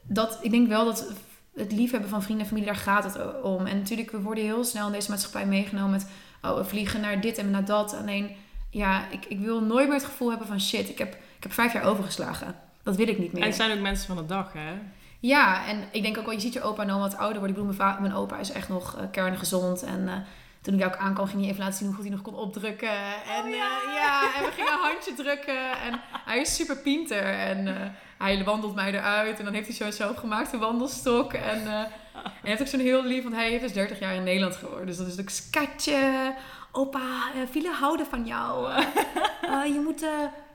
[0.07, 1.13] Dat, ik denk wel dat
[1.55, 3.67] het liefhebben van vrienden en familie, daar gaat het om.
[3.67, 6.07] En natuurlijk, we worden heel snel in deze maatschappij meegenomen met...
[6.43, 7.95] oh, we vliegen naar dit en naar dat.
[7.95, 8.31] Alleen,
[8.71, 10.61] ja, ik, ik wil nooit meer het gevoel hebben van...
[10.61, 12.55] shit, ik heb, ik heb vijf jaar overgeslagen.
[12.83, 13.43] Dat wil ik niet meer.
[13.43, 14.73] En het zijn ook mensen van de dag, hè?
[15.21, 17.57] Ja, en ik denk ook wel, je ziet je opa nou wat ouder worden.
[17.57, 19.83] Ik bedoel, mijn, mijn opa is echt nog eh, kerngezond.
[19.83, 20.15] En eh,
[20.61, 22.91] toen ik ook aankwam, ging hij even laten zien hoe goed hij nog kon opdrukken.
[22.91, 23.57] En, Oh, ja.
[23.57, 23.95] ja.
[23.95, 25.71] ja, en we gingen een handje drukken.
[25.81, 27.23] En hij is super pinter.
[27.25, 29.39] En eh, hij wandelt mij eruit.
[29.39, 31.33] En dan heeft hij zo'n zelfgemaakte wandelstok.
[31.33, 31.91] En, eh, en
[32.23, 34.87] hij heeft ook zo'n heel lief, want hij heeft dus 30 jaar in Nederland geworden.
[34.87, 36.35] Dus dat is ook skatje.
[36.73, 36.99] Opa,
[37.37, 38.71] uh, viele houden van jou.
[38.71, 38.79] Eh,
[39.53, 40.03] eh, je moet...
[40.03, 40.09] eh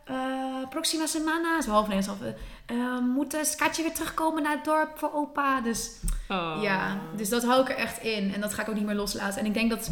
[0.10, 2.34] eh, proxima semana, zo half Nederlands, half,
[2.66, 5.62] eh, moet eh, Skatje weer terugkomen naar het dorp voor opa.
[5.62, 5.92] Dus
[6.28, 6.60] Oh.
[6.62, 8.34] ja, dus dat hou ik er echt in.
[8.34, 9.40] En dat ga ik ook niet meer loslaten.
[9.40, 9.92] En ik denk dat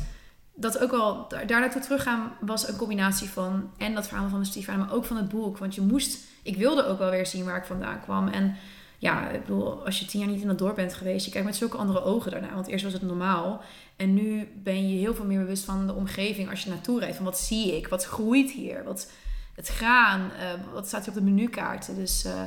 [0.60, 4.52] dat ook wel, daar naartoe teruggaan was een combinatie van en dat verhaal van mijn
[4.52, 5.58] stiefvader, maar ook van het boek.
[5.58, 8.28] Want je moest, ik wilde ook wel weer zien waar ik vandaan kwam.
[8.28, 8.56] En
[8.98, 11.48] ja, ik bedoel, als je tien jaar niet in dat dorp bent geweest, je kijkt
[11.48, 12.54] met zulke andere ogen daarna.
[12.54, 13.62] Want eerst was het normaal.
[13.96, 17.16] En nu ben je heel veel meer bewust van de omgeving als je naartoe rijdt.
[17.16, 17.88] Van wat zie ik?
[17.88, 18.84] Wat groeit hier?
[18.84, 19.12] Wat,
[19.56, 20.32] het graan?
[20.40, 21.96] eh, wat staat hier op de menukaarten?
[21.96, 22.42] Dus eh,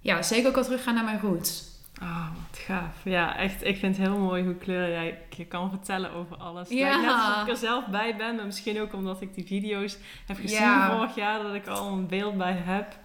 [0.00, 1.73] ja, zeker ook wel teruggaan naar mijn roots.
[2.02, 2.94] Oh, wat gaaf.
[3.04, 3.64] Ja, echt.
[3.64, 6.68] Ik vind het heel mooi hoe kleur jij je kan vertellen over alles.
[6.68, 6.88] Ja.
[6.88, 8.36] lijkt net alsof ik er zelf bij ben.
[8.36, 10.96] Maar misschien ook omdat ik die video's heb gezien Ja.
[10.96, 11.42] vorig jaar.
[11.42, 12.96] Dat ik al een beeld bij heb.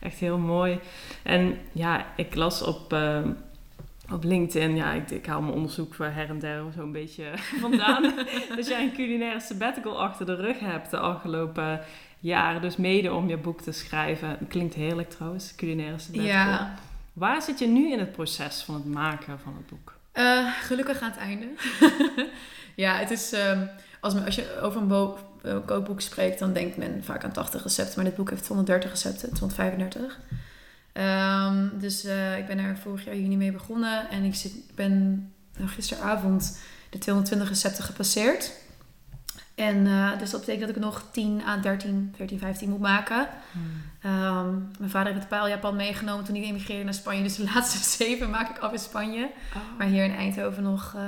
[0.00, 0.78] Echt heel mooi.
[1.22, 2.92] En ja, ik las op...
[2.92, 3.30] ehm,
[4.12, 7.24] op LinkedIn, ja, ik, ik haal mijn onderzoek voor her en der zo'n beetje
[7.60, 8.02] vandaan.
[8.56, 11.80] dat jij een culinaire sabbatical achter de rug hebt de afgelopen
[12.20, 12.60] jaren.
[12.60, 14.38] Dus mede om je boek te schrijven.
[14.48, 16.32] Klinkt heerlijk trouwens, culinaire sabbatical.
[16.34, 16.74] Ja,
[17.16, 19.94] Waar zit je nu in het proces van het maken van het boek?
[20.12, 21.48] Eh, gelukkig aan het einde.
[22.84, 23.32] ja, het is...
[23.32, 23.66] ehm,
[24.00, 27.94] als, als je over een eh, kookboek spreekt, dan denkt men vaak aan 80 recepten.
[27.96, 30.20] Maar dit boek heeft 230 recepten, 235.
[30.92, 34.10] Ehm, dus eh, ik ben er vorig jaar juni mee begonnen.
[34.10, 36.58] En ik zit, ben nou, gisteravond
[36.90, 38.52] de 220 recepten gepasseerd.
[39.56, 43.28] En eh, dus dat betekent dat ik nog 10 à 13, 14, 15 moet maken.
[44.02, 47.22] Ehm, mijn vader heeft het pijl Japan meegenomen toen hij emigreerde naar Spanje.
[47.22, 49.30] Dus de laatste zeven maak ik af in Spanje.
[49.78, 51.02] Maar hier in Eindhoven nog eh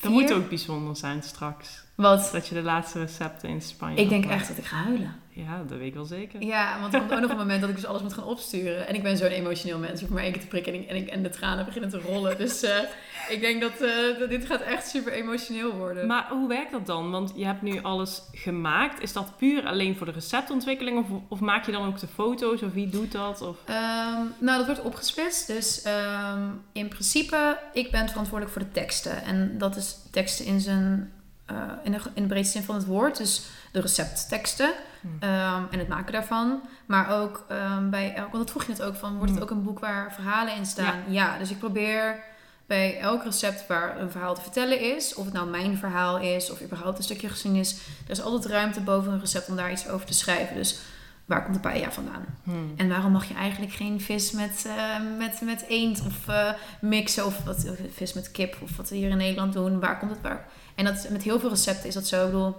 [0.00, 1.82] Dat moet ook bijzonder zijn straks.
[1.94, 2.28] Wat?
[2.32, 5.14] Dat je de laatste recepten in Spanje Ik denk echt dat ik ga huilen.
[5.46, 6.42] Ja, dat weet ik wel zeker.
[6.42, 8.86] Ja, want er komt ook nog een moment dat ik dus alles moet gaan opsturen.
[8.86, 10.00] En ik ben zo'n emotioneel mens.
[10.00, 11.90] Ik hoef maar één keer te prikken en, ik, en, ik- en de tranen beginnen
[11.90, 12.38] te rollen.
[12.38, 12.76] Dus eh,
[13.34, 16.06] ik denk dat, eh, dat dit gaat echt super emotioneel worden.
[16.06, 17.10] Maar hoe werkt dat dan?
[17.10, 19.02] Want je hebt nu alles gemaakt.
[19.02, 20.98] Is dat puur alleen voor de receptontwikkeling?
[20.98, 22.62] Of, of maak je dan ook de foto's?
[22.62, 23.40] Of wie doet dat?
[23.42, 23.56] Of...
[23.64, 25.46] Ehm, nou, dat wordt opgesplitst.
[25.46, 29.22] Dus ehm, in principe, ik ben verantwoordelijk voor de teksten.
[29.24, 31.12] En dat is teksten in zijn...
[31.46, 33.16] eh, in, de, in de breedste zin van het woord.
[33.16, 34.72] Dus de receptteksten.
[35.00, 35.16] Hmm.
[35.20, 36.60] ehm, en het maken daarvan.
[36.86, 38.32] Maar ook ehm, bij elk...
[38.32, 39.16] Want dat vroeg je net ook van...
[39.16, 39.42] Wordt het Hmm.
[39.42, 40.98] ook een boek waar verhalen in staan?
[41.08, 41.38] Ja.
[41.38, 42.22] dus ik probeer
[42.66, 45.14] bij elk recept waar een verhaal te vertellen is...
[45.14, 46.50] Of het nou mijn verhaal is...
[46.50, 47.72] Of überhaupt een stukje geschiedenis...
[48.04, 50.56] Er is altijd ruimte boven een recept om daar iets over te schrijven.
[50.56, 50.80] Dus
[51.24, 52.24] waar komt de paella vandaan?
[52.42, 52.72] Hmm.
[52.76, 57.26] En waarom mag je eigenlijk geen vis met, eh, met, met eend of eh, mixen
[57.26, 59.80] of wat, vis met kip of wat we hier in Nederland doen?
[59.80, 60.46] Waar komt het waar?
[60.74, 62.24] En dat, met heel veel recepten is dat zo.
[62.24, 62.56] Ik bedoel,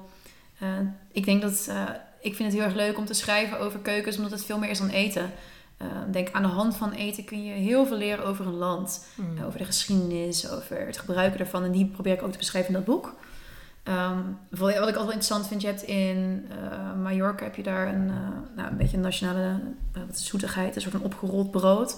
[0.62, 0.68] eh,
[1.12, 1.84] ik denk dat eh,
[2.20, 4.70] ik vind het heel erg leuk om te schrijven over keukens, omdat het veel meer
[4.70, 5.32] is dan eten.
[5.78, 9.06] Eh, denk aan de hand van eten kun je heel veel leren over een land,
[9.16, 9.44] Hmm.
[9.44, 11.64] over de geschiedenis, over het gebruiken daarvan.
[11.64, 13.16] En die probeer ik ook te beschrijven in dat boek.
[13.84, 14.20] Ehm,
[14.50, 16.48] wat ik altijd wel interessant vind, je hebt in
[17.02, 18.06] Mallorca heb je daar een,
[18.56, 19.60] nou, een beetje een nationale
[20.08, 21.96] wat is zoetigheid, een soort van opgerold brood.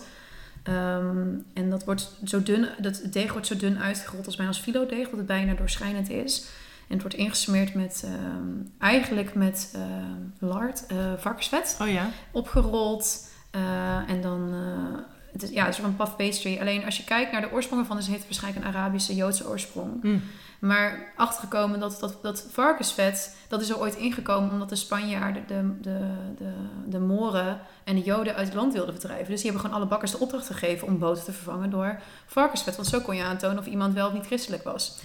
[0.64, 4.62] Ehm, en dat wordt zo dun, dat deeg wordt zo dun uitgerold als bijna als
[4.62, 6.46] filodeeg, dat het bijna doorschijnend is.
[6.94, 8.48] En het wordt ingesmeerd met, ehm,
[8.80, 12.10] eigenlijk met ehm, lard, eh, varkensvet Oh ja?
[12.32, 13.32] opgerold.
[13.52, 15.00] eh, en dan, eh,
[15.32, 16.58] het is, ja, het is een puff pastry.
[16.60, 19.48] Alleen als je kijkt naar de oorsprong ervan, is het heeft waarschijnlijk een Arabische, Joodse
[19.48, 20.02] oorsprong.
[20.02, 20.22] Hmm.
[20.64, 25.80] Maar achtergekomen dat, dat, dat varkensvet, dat is er ooit ingekomen omdat de Spanjaarden de,
[25.82, 26.00] de,
[26.38, 26.52] de,
[26.88, 29.28] de Moren en de Joden uit het land wilden verdrijven.
[29.28, 32.76] Dus die hebben gewoon alle bakkers de opdracht gegeven om boter te vervangen door varkensvet.
[32.76, 35.00] Want zo kon je aantonen of iemand wel of niet christelijk was.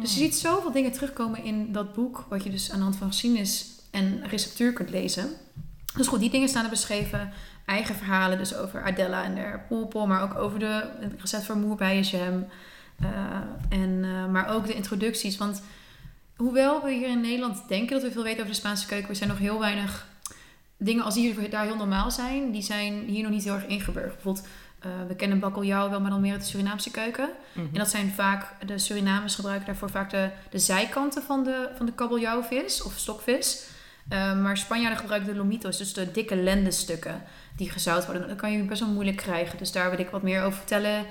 [0.00, 2.96] Dus je ziet zoveel dingen terugkomen in dat boek, wat je dus aan de hand
[2.96, 5.30] van geschiedenis en receptuur kunt lezen.
[5.96, 7.32] Dus goed, die dingen staan er beschreven.
[7.66, 11.56] Eigen verhalen, dus over Adela en de poelpol, maar ook over de het recept voor
[11.56, 12.46] moerbijenjam.
[13.02, 13.08] Uh,
[13.68, 15.36] en, uh, maar ook de introducties.
[15.36, 15.62] Want
[16.36, 19.14] hoewel we hier in Nederland denken dat we veel weten over de Spaanse keuken, we
[19.14, 20.06] zijn nog heel weinig
[20.76, 24.14] dingen als die daar heel normaal zijn, die zijn hier nog niet heel erg ingeburgerd.
[24.14, 24.46] Bijvoorbeeld,
[24.86, 27.28] uh, we kennen bakkeljauw wel, maar dan meer uit de Surinaamse keuken.
[27.52, 27.66] Mhm.
[27.66, 31.86] En dat zijn vaak, de Surinamers gebruiken daarvoor vaak de, de zijkanten van de, van
[31.86, 33.66] de kabeljauwvis of stokvis.
[34.12, 37.22] Uh, maar Spanjaarden gebruiken de lomitos, dus de dikke lendenstukken
[37.56, 38.28] die gezout worden.
[38.28, 39.58] Dat kan je best wel moeilijk krijgen.
[39.58, 41.06] Dus daar wil ik wat meer over vertellen.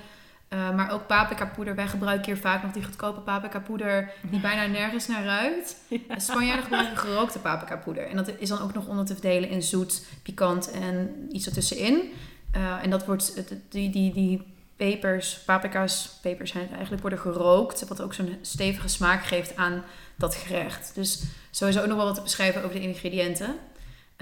[0.53, 1.75] Uh, maar ook paprika poeder.
[1.75, 5.75] Wij gebruiken hier vaak nog die goedkope paprika poeder die bijna nergens naar ruikt.
[6.07, 6.19] Ja.
[6.19, 8.07] Spanjaarden gebruiken gerookte paprika poeder.
[8.07, 12.11] En dat is dan ook nog onder te verdelen in zoet, pikant en iets ertussenin.
[12.55, 14.43] Uh, en dat wordt, die, die, die
[14.75, 17.87] pepers, paprika's, pepers zijn het eigenlijk, worden gerookt.
[17.87, 19.83] Wat ook zo'n stevige smaak geeft aan
[20.15, 20.91] dat gerecht.
[20.95, 23.55] Dus sowieso ook nog wel wat te beschrijven over de ingrediënten.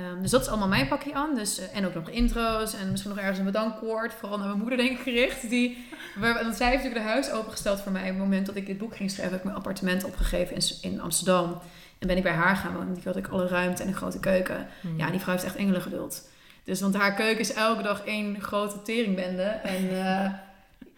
[0.09, 1.35] Um, dus dat is allemaal mijn pakje aan.
[1.35, 4.13] Dus, uh, en ook nog intro's en misschien nog ergens een bedankwoord.
[4.13, 5.49] Vooral naar mijn moeder denk ik gericht.
[5.49, 8.01] Die, waar, want zij heeft natuurlijk de huis opengesteld voor mij.
[8.01, 10.91] Op het moment dat ik dit boek ging schrijven, heb ik mijn appartement opgegeven in,
[10.91, 11.61] in Amsterdam.
[11.99, 12.93] En ben ik bij haar gaan wonen.
[12.93, 14.67] Die had ik alle ruimte en een grote keuken.
[14.81, 14.97] Mm.
[14.97, 16.29] Ja, die vrouw heeft echt engelengeduld.
[16.63, 19.43] Dus want haar keuken is elke dag één grote teringbende.
[19.43, 20.33] En uh,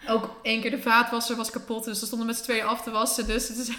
[0.08, 1.84] ook één keer de vaatwasser was kapot.
[1.84, 3.28] Dus ze stonden met z'n tweeën af te wassen.
[3.28, 3.70] Dus het is...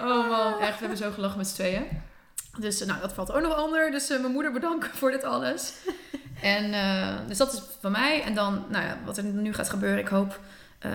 [0.00, 0.72] oh man, echt.
[0.72, 1.84] We hebben zo gelachen met z'n tweeën.
[2.58, 3.90] Dus nou, dat valt ook nog onder.
[3.90, 5.74] Dus uh, mijn moeder bedanken voor dit alles.
[6.42, 8.22] en uh, dus dat is van mij.
[8.22, 9.98] En dan, nou ja, wat er nu gaat gebeuren.
[9.98, 10.40] Ik hoop
[10.86, 10.92] uh,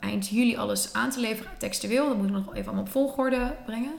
[0.00, 2.08] eind juli alles aan te leveren textueel.
[2.08, 3.92] Dat moet ik nog even allemaal op volgorde brengen.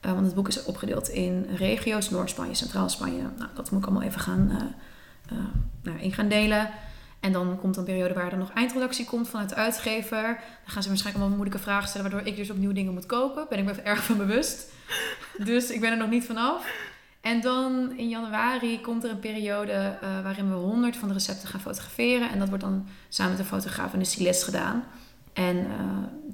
[0.00, 2.10] want het boek is opgedeeld in regio's.
[2.10, 3.22] Noord-Spanje, Centraal-Spanje.
[3.36, 4.74] Nou, dat moet ik allemaal even gaan,
[5.82, 6.70] nou, in gaan delen.
[7.20, 10.22] En dan komt een periode waar er nog eindredactie komt vanuit de uitgever.
[10.22, 13.46] Dan gaan ze waarschijnlijk allemaal moeilijke vragen stellen, waardoor ik dus opnieuw dingen moet kopen.
[13.48, 14.66] Ben ik me even erg van bewust.
[15.44, 16.66] Dus ik ben er nog niet vanaf.
[17.20, 21.48] En dan in januari komt er een periode uh, waarin we 100 van de recepten
[21.48, 22.30] gaan fotograferen.
[22.30, 24.84] En dat wordt dan samen met een fotograaf en een stylist gedaan.
[25.32, 25.72] En uh,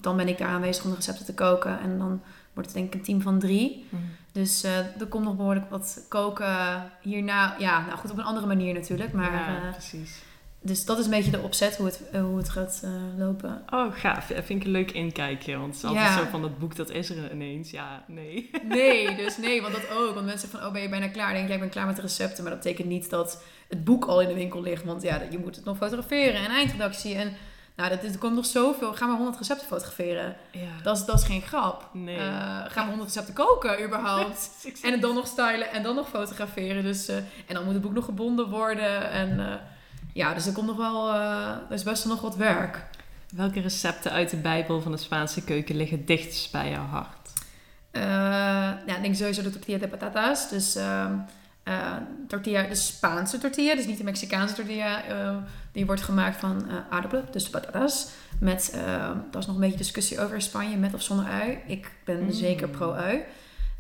[0.01, 1.81] dan ben ik daar aanwezig om de recepten te koken.
[1.81, 3.87] En dan wordt het denk ik een team van drie.
[3.89, 4.01] Mm.
[4.33, 7.55] Dus uh, er komt nog behoorlijk wat koken hierna.
[7.59, 9.13] Ja, nou goed, op een andere manier natuurlijk.
[9.13, 10.23] Maar, ja, precies
[10.67, 13.63] dus dat is een beetje de opzet hoe het, uh, hoe het gaat uh, lopen.
[13.71, 14.27] Oh, gaaf.
[14.27, 15.57] Dat vind ik een leuk inkijkje.
[15.57, 16.19] Want het is altijd ja.
[16.19, 17.71] zo van dat boek, dat is er ineens.
[17.71, 18.51] Ja, nee.
[18.69, 20.15] Nee, dus nee, want dat ook.
[20.15, 21.35] Want mensen van, oh, ben je bijna klaar?
[21.35, 22.43] Dan denk ik, ja, ik ben klaar met de recepten.
[22.43, 24.85] Maar dat betekent niet dat het boek al in de winkel ligt.
[24.85, 27.15] Want ja, je moet het nog fotograferen en eindredactie.
[27.15, 27.33] En
[27.77, 28.95] nou, dat, er komt nog zoveel.
[28.95, 30.37] Gaan we 100 recepten fotograferen?
[30.51, 30.83] Ja.
[30.83, 31.89] Dat, is, dat is geen grap.
[31.93, 32.17] Nee.
[32.17, 34.51] Uh, gaan we 100 recepten koken überhaupt?
[34.83, 36.83] en het dan nog stylen en dan nog fotograferen.
[36.83, 39.11] Dus, en dan moet het boek nog gebonden worden.
[39.11, 39.61] En
[40.15, 42.83] ja, dus er komt nog wel, uh, er is best wel nog wat werk.
[43.35, 47.33] Welke recepten uit de Bijbel van de Spaanse keuken liggen dichtst bij jouw hart?
[47.93, 48.03] Uh,
[48.87, 50.49] ja, ik denk sowieso de tortilla de patatas.
[50.49, 51.07] Dus uh,
[52.29, 55.03] tortilla, de Spaanse tortilla, dus niet de Mexicaanse tortilla.
[55.73, 58.09] die wordt gemaakt van aardappelen, dus de patatas.
[58.41, 58.73] Met,
[59.31, 61.59] daar is nog een beetje discussie over in Spanje, met of zonder ui.
[61.67, 62.33] Ik ben mm.
[62.33, 63.25] zeker pro-ui.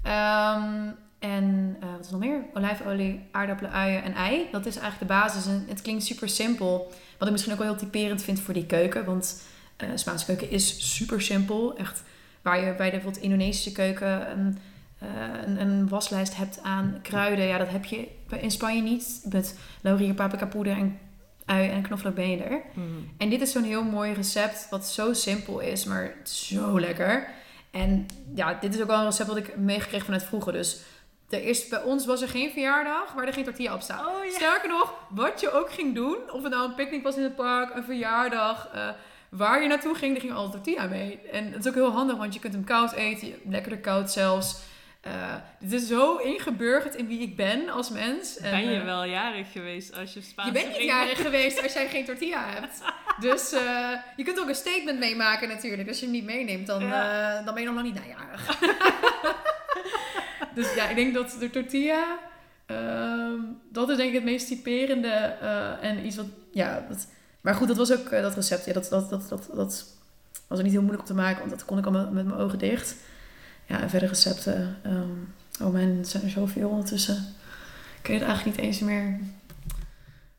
[0.07, 0.94] Um,
[1.25, 2.45] en uh, wat is nog meer?
[2.55, 4.49] Olijfolie, aardappelen, uien en ei.
[4.51, 5.47] Dat is eigenlijk de basis.
[5.47, 6.93] En het klinkt super simpel.
[7.19, 9.05] Wat ik misschien ook wel heel typerend vind voor die keuken.
[9.05, 9.43] Want
[9.83, 11.77] uh, Spaanse keuken is super simpel.
[11.77, 12.03] Echt
[12.43, 14.59] waar je bij de bijvoorbeeld Indonesische keuken een,
[15.03, 15.09] uh,
[15.47, 17.47] een, een, waslijst hebt aan kruiden.
[17.47, 18.09] Ja, dat heb je
[18.41, 19.27] in Spanje niet.
[19.31, 20.99] Met laurier, paprika poeder en
[21.45, 22.63] ui en knoflook ben je er.
[22.75, 23.09] Mm.
[23.19, 27.29] En dit is zo'n heel mooi recept wat zo simpel is, maar zo lekker.
[27.71, 30.53] En ja, dit is ook wel een recept wat ik meegekregen vanuit vroeger.
[30.53, 30.81] Dus
[31.35, 34.07] er is, bij ons was er geen verjaardag waar er geen tortilla op staat.
[34.07, 34.31] Oh, ja.
[34.31, 37.37] Sterker nog, wat je ook ging doen, of het nou een picknick was in het
[37.37, 38.88] park, een verjaardag, uh,
[39.29, 41.20] waar je naartoe ging, er ging altijd tortilla mee.
[41.33, 44.57] En het is ook heel handig, want je kunt hem koud eten, lekkerder koud zelfs.
[45.07, 48.38] Uh, dit is zo ingeburgerd in wie ik ben als mens.
[48.40, 51.62] Ben en, je uh, wel jarig geweest als je Spaans Je bent niet jarig geweest
[51.62, 52.83] als jij geen tortilla hebt.
[53.21, 55.88] Dus uh, je kunt ook een statement meemaken natuurlijk.
[55.88, 57.43] Als je hem niet meeneemt, dan, ja.
[57.43, 58.59] dan ben je nog niet najarig.
[60.55, 62.19] dus ja, ik denk dat de tortilla,
[62.67, 63.40] uh,
[63.71, 65.09] dat is denk ik het meest typerende.
[65.81, 67.07] En iets wat, ja, dat,
[67.40, 68.64] maar goed, dat was ook dat recept.
[68.64, 69.87] Ja, dat, dat, dat, dat, dat
[70.47, 72.27] was ook niet heel moeilijk om te maken, want dat kon ik al met, met
[72.27, 72.97] mijn ogen dicht.
[73.66, 74.77] Ja, en verder recepten.
[74.87, 77.35] Um, oh man, er zijn er zoveel ondertussen.
[78.00, 79.20] Ik weet het eigenlijk niet eens meer.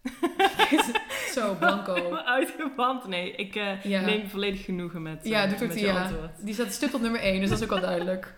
[1.33, 2.15] Zo, blanco.
[2.35, 3.07] Uit de band.
[3.07, 4.01] Nee, ik uh, ja.
[4.01, 6.11] neem volledig genoegen met, uh, ja, de tortilla.
[6.39, 8.33] Die staat stuk op nummer 1, dus dat is ook al duidelijk.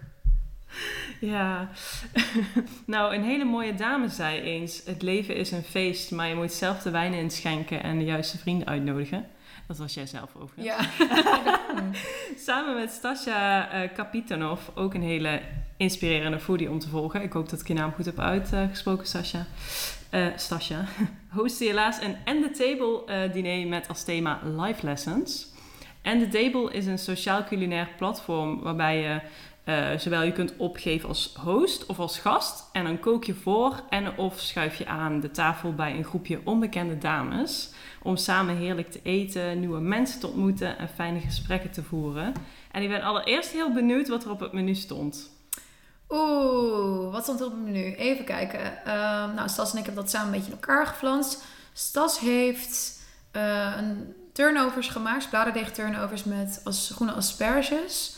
[1.20, 1.70] Ja,
[2.86, 6.52] nou een hele mooie dame zei eens: Het leven is een feest, maar je moet
[6.52, 9.26] zelf de wijnen inschenken en de juiste vrienden uitnodigen.
[9.68, 10.66] Dat was jij zelf overigens.
[10.66, 10.80] Ja.
[12.46, 15.42] Samen met Stasja uh, Kapitanov, ook een hele
[15.78, 17.22] inspirerende foodie om te volgen.
[17.22, 19.46] Ik hoop dat ik je naam goed heb uitgesproken, Sasha.
[20.12, 20.86] Uh, Stasja.
[21.38, 25.48] Hostte helaas een And the Table uh, diner met als thema Life Lessons.
[26.04, 29.22] And the Table is een sociaal culinair platform waarbij je
[29.66, 32.70] uh, zowel je kunt opgeven als host of als gast.
[32.72, 36.40] En dan kook je voor en of schuif je aan de tafel bij een groepje
[36.44, 37.74] onbekende dames.
[38.08, 42.34] Om samen heerlijk te eten, nieuwe mensen te ontmoeten en fijne gesprekken te voeren.
[42.72, 45.30] En ik ben allereerst heel benieuwd wat er op het menu stond.
[46.10, 47.96] Oeh, wat stond er op het menu?
[47.96, 48.60] Even kijken.
[48.88, 48.94] Uh,
[49.34, 51.44] nou, Stas en ik hebben dat samen een beetje in elkaar geflanst.
[51.74, 53.00] Stas heeft
[53.32, 58.16] uh, een turnovers gemaakt, bladerdeeg turnovers met groene asperges.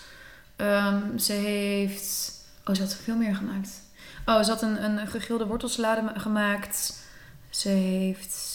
[0.57, 2.31] Um, ze heeft.
[2.65, 3.81] Oh, ze had veel meer gemaakt.
[4.25, 7.03] Oh, ze had een, een gegrilde wortelsalade gemaakt.
[7.49, 8.48] Ze heeft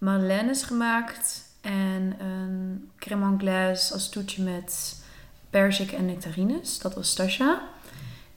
[0.00, 1.48] madeleines gemaakt.
[1.60, 5.02] En een crème anglaise als toetje met
[5.50, 6.78] perzik en nectarines.
[6.78, 7.62] Dat was Stasha.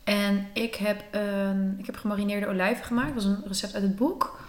[0.03, 3.13] En ik heb, een, ik heb gemarineerde olijven gemaakt.
[3.13, 4.39] Dat was een recept uit het boek.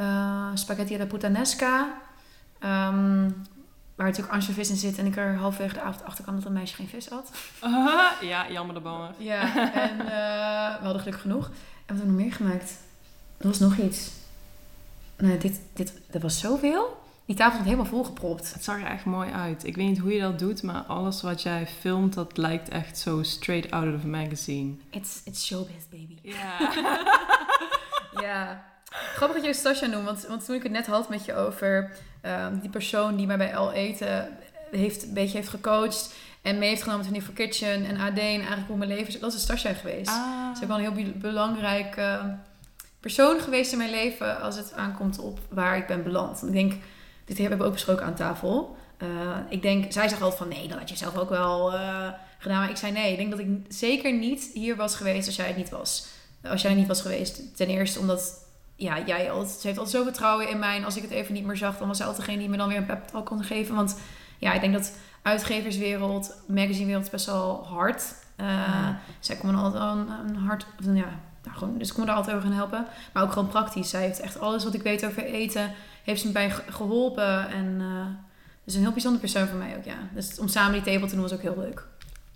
[0.00, 1.82] Uh, spaghetti alla puttanesca.
[2.64, 3.46] Um,
[3.94, 4.98] waar natuurlijk ansjovis in zit.
[4.98, 7.30] En ik er halverwege de avond achter kwam dat een meisje geen vis had.
[7.64, 9.14] Uh, ja, jammer de bomen.
[9.18, 11.46] Ja, en uh, we hadden gelukkig genoeg.
[11.46, 11.52] En
[11.86, 12.72] wat hebben we nog meer gemaakt?
[13.36, 14.10] Er was nog iets.
[15.18, 16.96] Nee, dit, dit, er was zoveel.
[17.24, 18.52] Die tafel was helemaal volgepropt.
[18.52, 19.64] Het zag er echt mooi uit.
[19.64, 22.98] Ik weet niet hoe je dat doet, maar alles wat jij filmt, dat lijkt echt
[22.98, 24.74] zo straight out of a magazine.
[24.90, 26.18] It's, it's showbiz, baby.
[26.22, 26.58] Ja.
[28.26, 28.64] ja.
[28.90, 31.92] Grappig dat je Sasha noemt, want, want toen ik het net had met je over
[32.22, 34.28] um, die persoon die mij bij Al Eten
[34.70, 38.18] heeft, een beetje heeft gecoacht en mee heeft genomen van die for Kitchen en AD
[38.18, 40.10] en eigenlijk hoe mijn leven is, dat is Stasja geweest.
[40.10, 40.54] Ah.
[40.56, 42.36] Ze is wel een heel belangrijke
[43.14, 46.42] persoon geweest in mijn leven als het aankomt op waar ik ben beland.
[46.42, 46.74] Ik denk,
[47.24, 48.76] dit hebben we ook besproken aan tafel.
[49.02, 49.08] Uh,
[49.48, 52.58] ik denk, zij zegt altijd van nee, dat had je zelf ook wel uh, gedaan.
[52.58, 55.46] Maar ik zei nee, ik denk dat ik zeker niet hier was geweest als jij
[55.46, 56.06] het niet was.
[56.42, 57.56] Als jij niet was geweest.
[57.56, 60.76] Ten eerste omdat ja, jij altijd, ze heeft altijd zo vertrouwen in mij.
[60.76, 62.56] En als ik het even niet meer zag, dan was zij altijd degene die me
[62.56, 63.74] dan weer een pep talk kon geven.
[63.74, 63.98] Want
[64.38, 68.02] ja, ik denk dat uitgeverswereld, magazinewereld best wel hard.
[68.40, 69.00] Uh, ja.
[69.20, 72.36] Zij kon me altijd een, een hard, ja, nou gewoon, dus ik kon daar altijd
[72.36, 72.86] over gaan helpen.
[73.12, 73.90] Maar ook gewoon praktisch.
[73.90, 75.72] Zij heeft echt alles wat ik weet over eten,
[76.04, 77.48] heeft ze me bij geholpen.
[77.48, 78.06] En uh,
[78.64, 79.98] dus een heel bijzonder persoon voor mij ook, ja.
[80.14, 81.86] Dus om samen die table te doen was ook heel leuk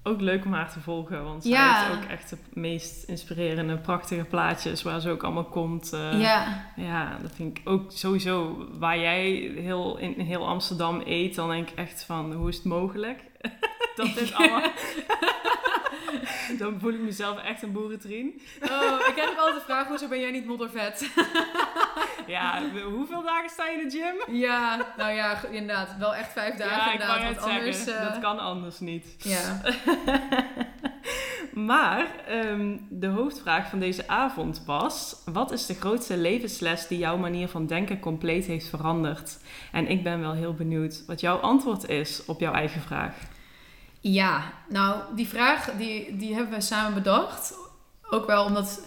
[0.03, 1.25] ook leuk om haar te volgen.
[1.25, 5.90] Want zij heeft ook echt de meest inspirerende, prachtige plaatjes waar ze ook allemaal komt.
[5.94, 6.64] Uh, ja.
[6.77, 8.66] Ja, dat vind ik ook sowieso.
[8.79, 12.64] Waar jij heel, in heel Amsterdam eet, dan denk ik echt van, hoe is het
[12.64, 13.20] mogelijk?
[13.96, 14.70] dat dit allemaal...
[16.59, 18.40] dan voel ik mezelf echt een boerentrien.
[18.62, 21.11] Oh, ik ook altijd de vraag, hoezo ben jij niet moddervet?
[22.26, 24.35] ja, hoeveel dagen sta je in de gym?
[24.37, 25.96] Ja, nou ja, inderdaad.
[25.98, 27.31] Wel echt vijf dagen ja, inderdaad.
[27.31, 28.12] Ik anders, zeggen, uh...
[28.12, 29.07] dat kan anders niet.
[29.18, 29.61] Ja.
[31.52, 35.22] maar um, de hoofdvraag van deze avond was...
[35.24, 39.38] Wat is de grootste levensles die jouw manier van denken compleet heeft veranderd?
[39.72, 43.14] En ik ben wel heel benieuwd wat jouw antwoord is op jouw eigen vraag.
[44.03, 47.55] Ja, nou, die vraag die, die hebben we samen bedacht.
[48.11, 48.81] Ook wel omdat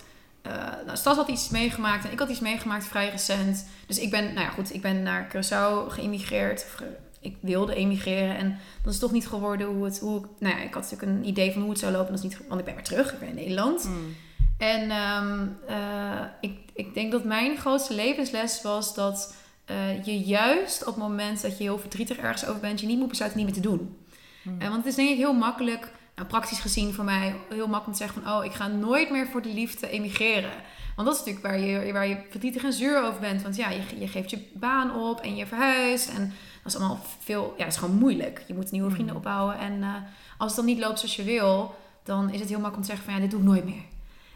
[0.48, 0.54] uh,
[0.86, 3.68] nou, Stas had iets meegemaakt en ik had iets meegemaakt vrij recent.
[3.88, 6.66] Dus ik ben, nou ja, goed, ik ben naar Curaçao geëmigreerd.
[6.66, 6.84] Of
[7.20, 10.74] ik wilde emigreren en dat is toch niet geworden hoe het, hoe, nou ja, ik
[10.74, 12.16] had natuurlijk een idee van hoe het zou lopen.
[12.16, 13.84] Dat is niet, want ik ben weer terug, ik ben in Nederland.
[13.84, 14.16] Mm.
[14.58, 19.36] En um, uh, ik, ik denk dat mijn grootste levensles was dat
[19.72, 23.00] uh, je juist op het moment dat je heel verdrietig ergens over bent, je niet
[23.00, 23.98] moet besluiten niet meer te doen.
[24.46, 24.60] Mm.
[24.60, 28.04] want het is denk ik heel makkelijk nou, praktisch gezien voor mij heel makkelijk te
[28.04, 28.34] zeggen van...
[28.34, 30.52] oh, ik ga nooit meer voor de liefde emigreren.
[30.96, 33.42] Want dat is natuurlijk waar je, waar je verdrietig en zuur over bent.
[33.42, 36.10] Want ja, je, je geeft je baan op en je verhuist.
[36.10, 37.54] En dat is allemaal veel...
[37.58, 38.44] Ja, het is gewoon moeilijk.
[38.48, 39.18] Je moet nieuwe vrienden mm.
[39.18, 39.58] opbouwen.
[39.58, 39.94] En uh,
[40.38, 41.76] als het dan niet loopt zoals je wil...
[42.04, 43.14] dan is het heel makkelijk om te zeggen van...
[43.14, 43.84] ja, dit doe ik nooit meer.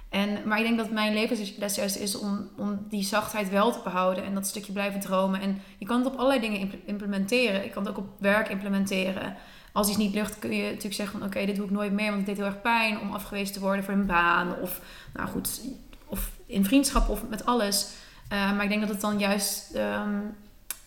[0.09, 3.79] En, maar ik denk dat mijn levensles juist is om, om die zachtheid wel te
[3.83, 4.23] behouden.
[4.23, 5.41] En dat stukje blijven dromen.
[5.41, 7.65] En je kan het op allerlei dingen implementeren.
[7.65, 9.37] Ik kan het ook op werk implementeren
[9.79, 12.05] als iets niet lukt, kun je natuurlijk zeggen van oké, dit doe ik nooit meer,
[12.05, 14.81] want het deed heel erg pijn om afgewezen te worden voor een baan of
[15.13, 15.61] nou goed,
[16.05, 17.87] of in vriendschap of met alles.
[18.33, 20.35] Uh, maar ik denk dat het dan juist um,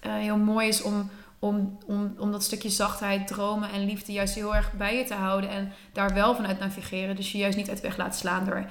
[0.07, 4.35] uh, heel mooi is om, om, om, om dat stukje zachtheid, dromen en liefde juist
[4.35, 7.17] heel erg bij je te houden en daar wel vanuit navigeren.
[7.17, 8.67] Dus je juist niet uit de weg laten slaan door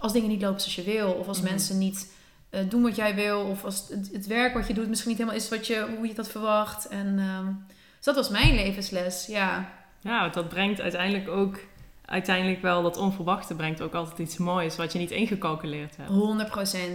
[0.00, 1.52] als dingen niet lopen zoals je wil of als mm -hmm.
[1.52, 2.12] mensen niet
[2.50, 5.18] uh, doen wat jij wil of als het, het, werk wat je doet misschien niet
[5.18, 6.88] helemaal is wat je, hoe je dat verwacht.
[6.88, 7.64] En um,
[8.00, 9.68] dus dat was mijn levensles, ja.
[10.00, 11.58] Ja, dat brengt uiteindelijk ook
[12.04, 16.10] uiteindelijk wel dat onverwachte brengt ook altijd iets moois wat je niet ingecalculeerd hebt.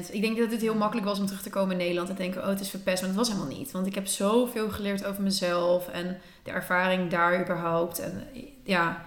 [0.10, 0.12] 100%.
[0.12, 2.41] Ik denk dat het heel makkelijk was om terug te komen in Nederland en denken,
[2.41, 3.72] oh het is verpest, maar dat was helemaal niet.
[3.72, 7.99] Want ik heb zoveel geleerd over mezelf en de ervaring daar überhaupt.
[7.99, 8.28] En
[8.64, 9.01] ja,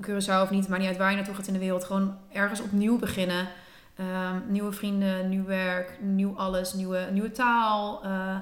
[0.00, 1.84] Curaçao of niet, maar niet uit waar je naartoe gaat in de wereld.
[1.84, 3.48] Gewoon ergens opnieuw beginnen.
[3.96, 8.04] Ehm, nieuwe vrienden, nieuw werk, nieuw alles, nieuwe, nieuwe taal.
[8.04, 8.36] Eh,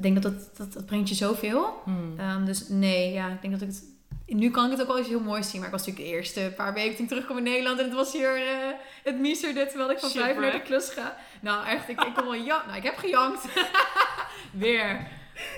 [0.00, 1.82] ik denk dat dat, dat, dat brengt je zoveel.
[1.84, 2.14] Hmm.
[2.18, 3.84] Ehm, dus nee, ja, ik denk dat ik het...
[4.26, 5.60] Nu kan ik het ook wel eens heel mooi zien.
[5.60, 7.78] Maar ik was natuurlijk de eerste paar weken toen ik terugkwam in Nederland.
[7.78, 8.44] En het was hier uh,
[9.02, 11.16] het miezerde terwijl ik van vijf naar de klus ga.
[11.40, 13.44] Nou echt, ik, ik kon wel ja, Nou, ik heb gejankt.
[14.52, 15.08] Weer.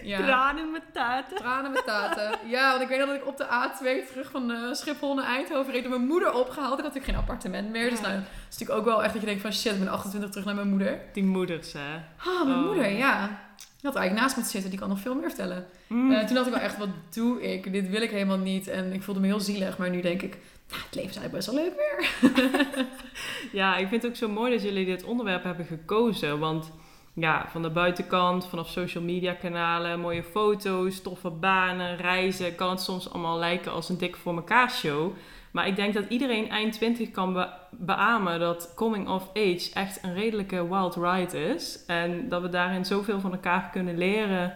[0.02, 0.16] Ja.
[0.16, 1.36] Tranen met taten.
[1.36, 2.38] Tranen met taten.
[2.48, 5.72] Ja, want ik weet dat ik op de A2 terug van uh, Schiphol naar Eindhoven
[5.72, 6.78] reed door mijn moeder opgehaald.
[6.78, 7.90] Ik had natuurlijk geen appartement meer.
[7.90, 9.88] Dus nou, dat is natuurlijk ook wel echt dat je denkt van shit, ik ben
[9.88, 11.00] 28 terug naar mijn moeder.
[11.12, 11.94] Die moeders, hè?
[12.16, 12.64] Ah, mijn oh.
[12.64, 13.40] moeder, ja.
[13.56, 15.66] Die had eigenlijk naast moeten zitten, die kan nog veel meer vertellen.
[15.86, 16.10] Mm.
[16.10, 17.72] Uh, toen dacht ik wel echt, wat doe ik?
[17.72, 18.68] Dit wil ik helemaal niet.
[18.68, 21.32] En ik voelde me heel zielig, maar nu denk ik, nou, het leven is eigenlijk
[21.32, 22.86] best wel leuk weer.
[23.60, 26.38] ja, ik vind het ook zo mooi dat jullie dit onderwerp hebben gekozen.
[26.38, 26.70] Want
[27.12, 32.80] ja, van de buitenkant, vanaf social media kanalen, mooie foto's, toffe banen, reizen, kan het
[32.80, 35.12] soms allemaal lijken als een dik voor elkaar show.
[35.50, 40.02] Maar ik denk dat iedereen eind 20 kan be beamen dat coming of age echt
[40.02, 41.84] een redelijke wild ride is.
[41.86, 44.54] En dat we daarin zoveel van elkaar kunnen leren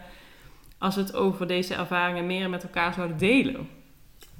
[0.77, 3.69] als we het over deze ervaringen meer met elkaar zouden delen.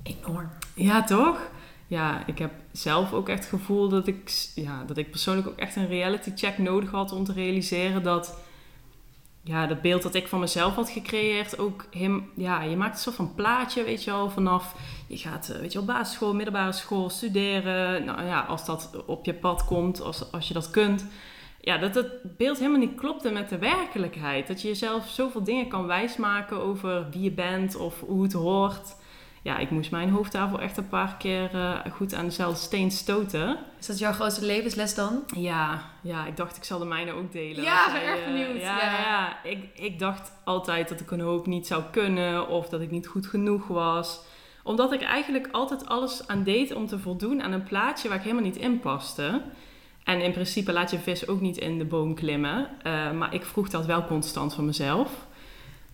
[0.03, 0.49] Enorm.
[0.75, 1.49] Ja, toch?
[1.87, 5.57] Ja, ik heb zelf ook echt het gevoel dat ik, ja, dat ik persoonlijk ook
[5.57, 8.37] echt een reality check nodig had om te realiseren dat
[9.47, 13.01] ja, dat beeld dat ik van mezelf had gecreëerd ook hem, ja, je maakt een
[13.01, 14.75] soort van plaatje, weet je wel, vanaf
[15.07, 19.25] je gaat, eh, weet je wel, basisschool, middelbare school, studeren, nou ja, als dat op
[19.25, 21.05] je pad komt, als, als je dat kunt.
[21.61, 24.47] Ja, dat het beeld helemaal niet klopte met de werkelijkheid.
[24.47, 28.95] Dat je jezelf zoveel dingen kan wijsmaken over wie je bent of hoe het hoort
[29.41, 33.57] ja, ik moest mijn hoofdtafel echt een paar keer uh, goed aan dezelfde steen stoten.
[33.79, 35.23] Is dat jouw grootste levensles dan?
[35.35, 37.63] Ja, ja ik dacht ik zal de mijne ook delen.
[37.63, 38.61] Ja, ik ben erg benieuwd.
[38.61, 38.91] ja, ja.
[38.91, 42.91] ja, Ik, ik dacht altijd dat ik een hoop niet zou kunnen of dat ik
[42.91, 44.19] niet goed genoeg was.
[44.63, 48.23] Omdat ik eigenlijk altijd alles aan deed om te voldoen aan een plaatje waar ik
[48.23, 49.41] helemaal niet in paste.
[50.03, 52.69] En in principe laat je vis ook niet in de boom klimmen.
[52.83, 55.26] Uh, maar ik vroeg dat wel constant van mezelf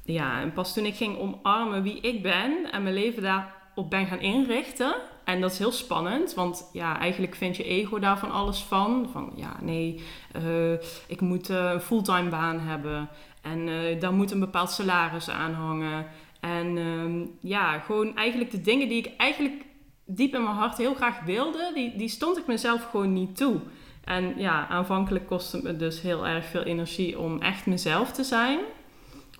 [0.06, 4.06] ja, en pas toen ik ging omarmen wie ik ben en mijn leven daarop ben
[4.06, 4.96] gaan inrichten.
[5.24, 9.10] En dat is heel spannend, want ja, eigenlijk vind je ego daar van alles van.
[9.12, 10.04] Van ja, nee,
[10.46, 10.74] uh,
[11.08, 13.10] ik moet uh, een fulltime baan hebben.
[13.42, 16.06] En uh, daar moet een bepaald salaris aan hangen.
[16.40, 19.66] En um, ja, gewoon eigenlijk de dingen die ik eigenlijk
[20.06, 23.60] diep in mijn hart heel graag wilde, die, die stond ik mezelf gewoon niet toe.
[24.04, 28.24] En ja, aanvankelijk kostte het me dus heel erg veel energie om echt mezelf te
[28.24, 28.60] zijn.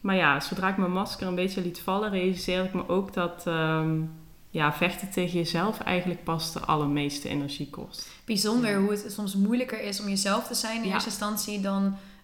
[0.04, 3.48] Maar ja, zodra ik mijn masker een beetje liet vallen, realiseerde ik me ook dat
[3.48, 4.02] ehm,
[4.50, 8.10] ja, vechten tegen jezelf eigenlijk pas de allermeeste energie kost.
[8.26, 11.84] Bijzonder hoe het soms moeilijker is om jezelf te zijn in eerste instantie dan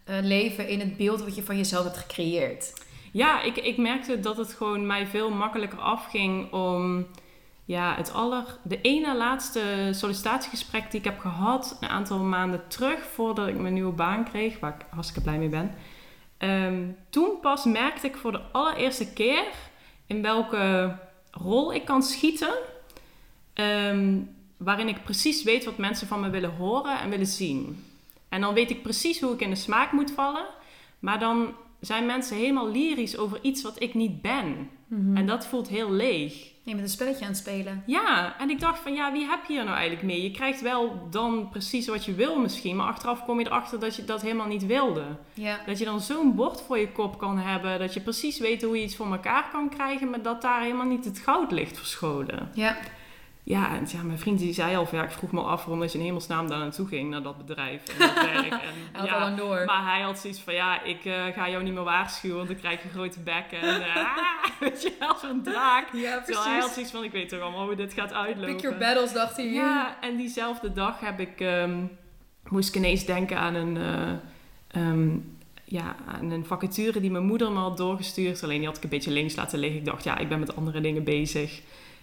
[0.09, 2.73] uh, leven in het beeld wat je van jezelf hebt gecreëerd.
[3.11, 7.05] Ja, ik, ik merkte dat het gewoon mij veel makkelijker afging om
[7.65, 12.99] ja, het aller, de ene laatste sollicitatiegesprek die ik heb gehad, een aantal maanden terug
[13.13, 15.71] voordat ik mijn nieuwe baan kreeg, waar ik hartstikke blij mee ben
[16.39, 19.43] Ehm, toen pas merkte ik voor de allereerste keer
[20.05, 20.95] in welke
[21.31, 22.53] rol ik kan schieten.
[23.53, 24.19] Ehm,
[24.57, 27.85] waarin ik precies weet wat mensen van me willen horen en willen zien.
[28.29, 30.45] En dan weet ik precies hoe ik in de smaak moet vallen.
[30.99, 34.69] Maar dan zijn mensen helemaal lyrisch over iets wat ik niet ben.
[34.87, 35.17] Mhm.
[35.17, 36.33] En dat voelt heel leeg.
[36.63, 37.83] Je bent een spelletje aan het spelen.
[37.85, 40.23] Ja, en ik dacht van ja, wie heb je hier nou eigenlijk mee?
[40.23, 43.95] Je krijgt wel dan precies wat je wil misschien, maar achteraf kom je erachter dat
[43.95, 45.05] je dat helemaal niet wilde.
[45.33, 45.59] Ja.
[45.65, 48.77] Dat je dan zo'n bord voor je kop kan hebben, dat je precies weet hoe
[48.77, 52.49] je iets voor elkaar kan krijgen, maar dat daar helemaal niet het goud ligt verscholen.
[52.53, 52.77] Ja.
[53.43, 55.93] Ja, en ja, mijn vriend die zei al ja, ik vroeg me af waarom je
[55.93, 58.51] in hemelsnaam daar naartoe ging, naar dat bedrijf en dat werk.
[58.93, 59.65] En, hij ja, al door.
[59.65, 62.57] Maar hij had zoiets van ja, ik uh, ga jou niet meer waarschuwen, want dan
[62.57, 63.95] krijg je een grote bek en uh,
[64.59, 65.87] weet je wel, zo'n draak.
[65.93, 66.25] Ja, precies.
[66.25, 68.55] Terwijl hij had zoiets van ik weet toch allemaal hoe dit gaat uitlopen.
[68.55, 69.51] Pick your battles, dacht hij.
[69.51, 71.97] Ja, en diezelfde dag heb ik, um,
[72.49, 73.75] moest ik ineens denken aan een...
[73.75, 78.43] Uh, um, ja, aan een vacature die mijn moeder me had doorgestuurd.
[78.43, 79.79] Alleen die had ik een beetje links laten liggen.
[79.79, 81.61] Ik dacht, ja, ik ben met andere dingen bezig.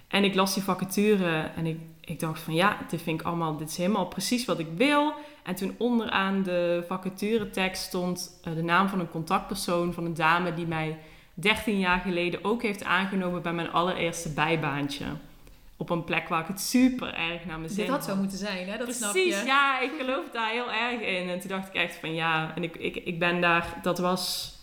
[0.08, 3.56] En ik las die vacature en ik, ik dacht van ja, dit vind ik allemaal,
[3.56, 5.12] dit is helemaal precies wat ik wil.
[5.42, 10.54] En toen onderaan de vacaturetekst stond uh, de naam van een contactpersoon van een dame
[10.54, 10.98] die mij
[11.34, 15.04] 13 jaar geleden ook heeft aangenomen bij mijn allereerste bijbaantje.
[15.76, 18.38] Op een plek waar ik het super erg naar mijn zin Dit had zo moeten
[18.38, 18.76] zijn, hè?
[18.76, 19.42] Dat Precies, snap je.
[19.46, 21.28] ja, ik geloof daar heel erg in.
[21.28, 24.54] En toen dacht ik echt van ja, en ik, ik, ik ben daar, dat was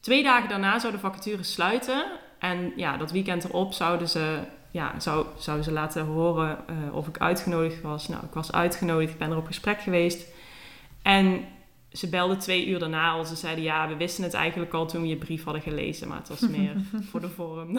[0.00, 2.04] twee dagen daarna zou de vacature sluiten.
[2.44, 4.38] En ja, dat weekend erop zouden ze,
[4.70, 8.08] ja, zou, zouden ze laten horen uh, of ik uitgenodigd was.
[8.08, 10.26] Nou, ik was uitgenodigd, ik ben er op gesprek geweest.
[11.02, 11.44] En
[11.92, 13.24] ze belden twee uur daarna al.
[13.24, 16.08] Ze zeiden ja, we wisten het eigenlijk al toen we je brief hadden gelezen.
[16.08, 16.74] Maar het was meer
[17.10, 17.72] voor de vorm.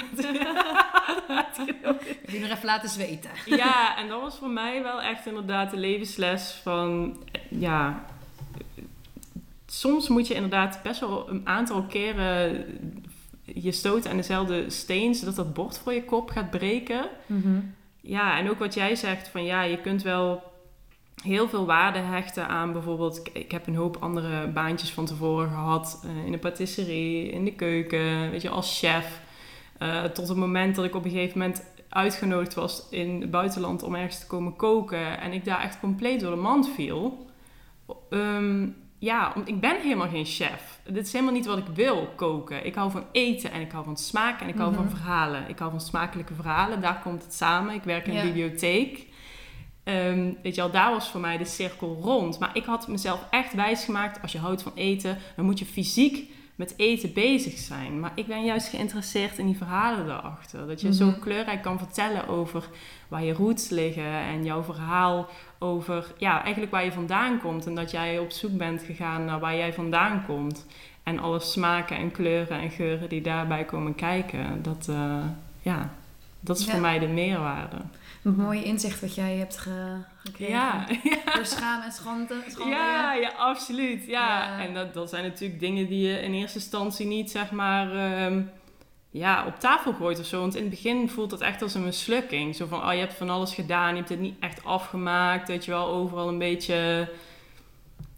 [2.31, 3.29] Je nog even laten zweten.
[3.45, 7.17] ja, en dat was voor mij wel echt inderdaad de levensles van...
[7.49, 8.05] Ja,
[9.65, 12.65] soms moet je inderdaad best wel een aantal keren
[13.45, 15.15] je stoot aan dezelfde steen...
[15.15, 17.07] zodat dat bord voor je kop gaat breken.
[17.25, 17.59] Mhm.
[18.01, 20.43] Ja, en ook wat jij zegt van ja, je kunt wel
[21.23, 23.29] heel veel waarde hechten aan bijvoorbeeld...
[23.33, 26.01] ik- heb een hoop andere baantjes van tevoren gehad.
[26.05, 29.21] eh, in de patisserie, in de keuken, weet je, als chef.
[29.77, 33.83] Eh, tot het moment dat ik op een gegeven moment uitgenodigd was in het buitenland
[33.83, 35.19] om ergens te komen koken.
[35.19, 37.25] En ik daar echt compleet door de mand viel.
[38.09, 38.67] Ehm,
[39.05, 40.79] ja, ik ben helemaal geen chef.
[40.83, 42.65] Dit is helemaal niet wat ik wil koken.
[42.65, 44.95] Ik hou van eten en ik hou van smaak en ik hou van Mhm.
[44.95, 45.49] verhalen.
[45.49, 46.81] Ik hou van smakelijke verhalen.
[46.81, 47.73] Daar komt het samen.
[47.73, 48.23] Ik werk in een Ja.
[48.23, 49.05] bibliotheek.
[49.83, 52.39] Ehm, weet je al, daar was voor mij de cirkel rond.
[52.39, 56.29] Maar ik had mezelf echt wijsgemaakt, als je houdt van eten, dan moet je fysiek
[56.55, 57.99] met eten bezig zijn.
[57.99, 60.67] Maar ik ben juist geïnteresseerd in die verhalen daarachter.
[60.67, 61.19] Dat je zo Mhm.
[61.19, 62.67] kleurrijk kan vertellen over
[63.07, 65.27] waar je roots liggen en jouw verhaal
[65.59, 67.65] over, ja, eigenlijk waar je vandaan komt.
[67.65, 70.65] En dat jij op zoek bent gegaan naar waar jij vandaan komt.
[71.03, 74.61] En alle smaken en kleuren en geuren die daarbij komen kijken.
[74.61, 75.17] Dat, eh,
[75.61, 75.89] ja,
[76.39, 76.71] dat is Ja.
[76.71, 77.75] voor mij de meerwaarde.
[78.23, 80.53] Een mooie inzicht wat jij hebt ge- gekregen.
[80.53, 80.85] Ja,
[81.35, 82.33] Door schaam en schande.
[82.69, 84.05] Ja, ja, absoluut.
[84.05, 84.27] Ja.
[84.57, 84.59] Ja.
[84.59, 88.41] En dat, dat zijn natuurlijk dingen die je in eerste instantie niet, zeg maar, ehm,
[89.17, 90.39] ja, op tafel gooit of zo.
[90.39, 92.55] Want in het begin voelt dat echt als een mislukking.
[92.55, 95.47] Zo van, oh, je hebt van alles gedaan, je hebt het niet echt afgemaakt.
[95.47, 97.09] Weet je wel, overal een beetje,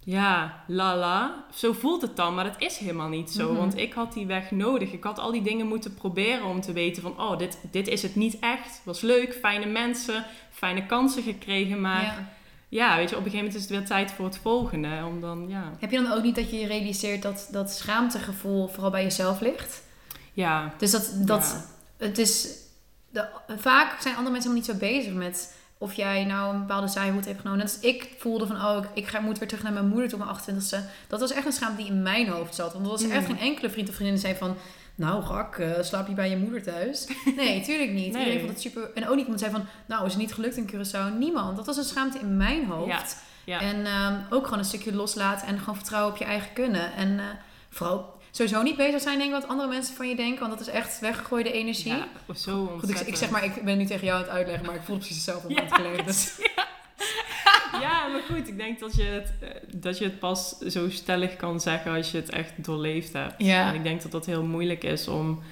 [0.03, 1.45] ja, lala.
[1.53, 3.49] Zo voelt het dan, maar dat is helemaal niet zo.
[3.49, 3.57] Mhm.
[3.57, 4.91] Want ik had die weg nodig.
[4.91, 8.01] Ik had al die dingen moeten proberen om te weten van, oh, dit, dit is
[8.01, 8.81] het niet echt.
[8.83, 12.29] Was leuk, fijne mensen, fijne kansen gekregen, maar Ja.
[12.69, 15.03] ja, weet je, op een gegeven moment is het weer tijd voor het volgende.
[15.07, 15.73] Om dan, ja.
[15.79, 19.39] Heb je dan ook niet dat je je realiseert dat dat schaamtegevoel vooral bij jezelf
[19.39, 19.85] ligt?
[20.37, 20.73] Ja.
[20.77, 21.55] Dus dat, dat
[21.97, 22.47] het is.
[23.09, 23.25] De,
[23.57, 27.25] vaak zijn andere mensen helemaal niet zo bezig met of jij nou een bepaalde zijhoed
[27.25, 27.59] hebt genomen.
[27.63, 30.09] Net als ik voelde van, oh, ik, ik ga, moet weer terug naar mijn moeder
[30.09, 30.77] tot mijn 28ste.
[31.07, 32.73] Dat was echt een schaamte die in mijn hoofd zat.
[32.73, 33.25] Want er was echt Mm.
[33.25, 34.55] geen enkele vriend of vriendin die zei van,
[34.95, 37.07] nou gak, eh, slaap je bij je moeder thuis?
[37.35, 38.11] Nee, tuurlijk niet.
[38.13, 38.19] Nee.
[38.19, 38.89] Iedereen vond het super.
[38.95, 41.17] En ook niet iemand zei van, nou is het niet gelukt in Curaçao.
[41.17, 41.55] Niemand.
[41.57, 43.17] Dat was een schaamte in mijn hoofd.
[43.43, 43.59] Ja.
[43.61, 46.93] En ehm, ook gewoon een stukje loslaten en gewoon vertrouwen op je eigen kunnen.
[46.93, 47.25] En eh,
[47.69, 50.39] vooral sowieso niet bezig zijn denk ik wat andere mensen van je denken.
[50.39, 51.93] Want dat is echt weggegooide energie.
[51.93, 54.75] Ja, zo Goed, ik, zeg maar, ik ben nu tegen jou aan het uitleggen, maar
[54.75, 56.05] ik voel precies hetzelfde Ja, geleden.
[56.05, 56.31] Dus.
[57.81, 61.35] Ja, maar goed, ik denk dat je, het, eh, dat je het pas zo stellig
[61.35, 63.33] kan zeggen als je het echt doorleefd hebt.
[63.37, 63.67] Ja.
[63.69, 65.43] En ik denk dat dat heel moeilijk is om...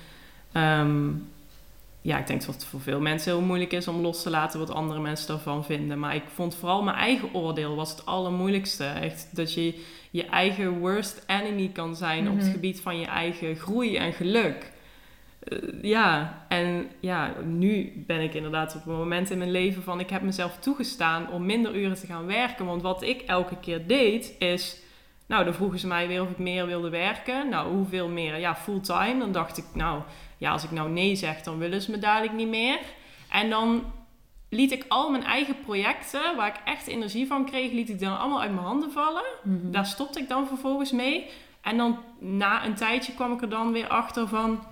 [0.51, 1.09] ehm,
[2.05, 4.59] ja, ik denk dat het voor veel mensen heel moeilijk is om los te laten
[4.59, 5.99] wat andere mensen daarvan vinden.
[5.99, 8.83] Maar ik vond vooral mijn eigen oordeel was het allermoeilijkste.
[8.85, 12.53] Echt dat je je eigen worst enemy kan zijn op het Mhm.
[12.53, 14.71] gebied van je eigen groei en geluk.
[15.39, 19.99] Eh, ja, en ja, nu ben ik inderdaad op een moment in mijn leven van
[19.99, 22.65] ik heb mezelf toegestaan om minder uren te gaan werken.
[22.65, 24.77] Want wat ik elke keer deed is,
[25.25, 27.49] nou dan vroegen ze mij weer of ik meer wilde werken.
[27.49, 28.37] Nou, hoeveel meer?
[28.39, 29.19] Ja, fulltime.
[29.19, 30.01] Dan dacht ik, nou
[30.37, 32.79] ja, als ik nou nee zeg, dan willen ze me dadelijk niet meer.
[33.29, 33.83] En dan
[34.49, 38.19] liet ik al mijn eigen projecten, waar ik echt energie van kreeg, liet ik dan
[38.19, 39.23] allemaal uit mijn handen vallen.
[39.43, 39.71] Mhm.
[39.71, 41.29] Daar stopte ik dan vervolgens mee.
[41.61, 44.63] En dan na een tijdje kwam ik er dan weer achter van...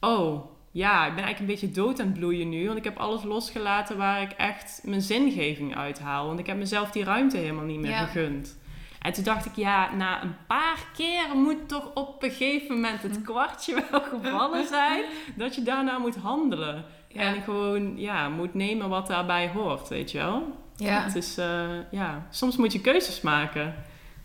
[0.00, 2.66] Oh, ja, ik ben eigenlijk een beetje dood aan het bloeien nu.
[2.66, 6.26] Want ik heb alles losgelaten waar ik echt mijn zingeving uithaal.
[6.26, 8.04] Want ik heb mezelf die ruimte helemaal niet meer Ja.
[8.04, 8.58] gegund.
[8.98, 13.02] En toen dacht ik, ja, na een paar keer moet toch op een gegeven moment
[13.02, 15.04] het kwartje wel gevallen zijn.
[15.36, 16.84] Dat je daarna moet handelen.
[17.08, 17.20] Ja.
[17.20, 20.56] En gewoon, ja, moet nemen wat daarbij hoort, weet je wel.
[20.76, 21.02] Ja.
[21.02, 23.74] Het is, eh, ja, soms moet je keuzes maken.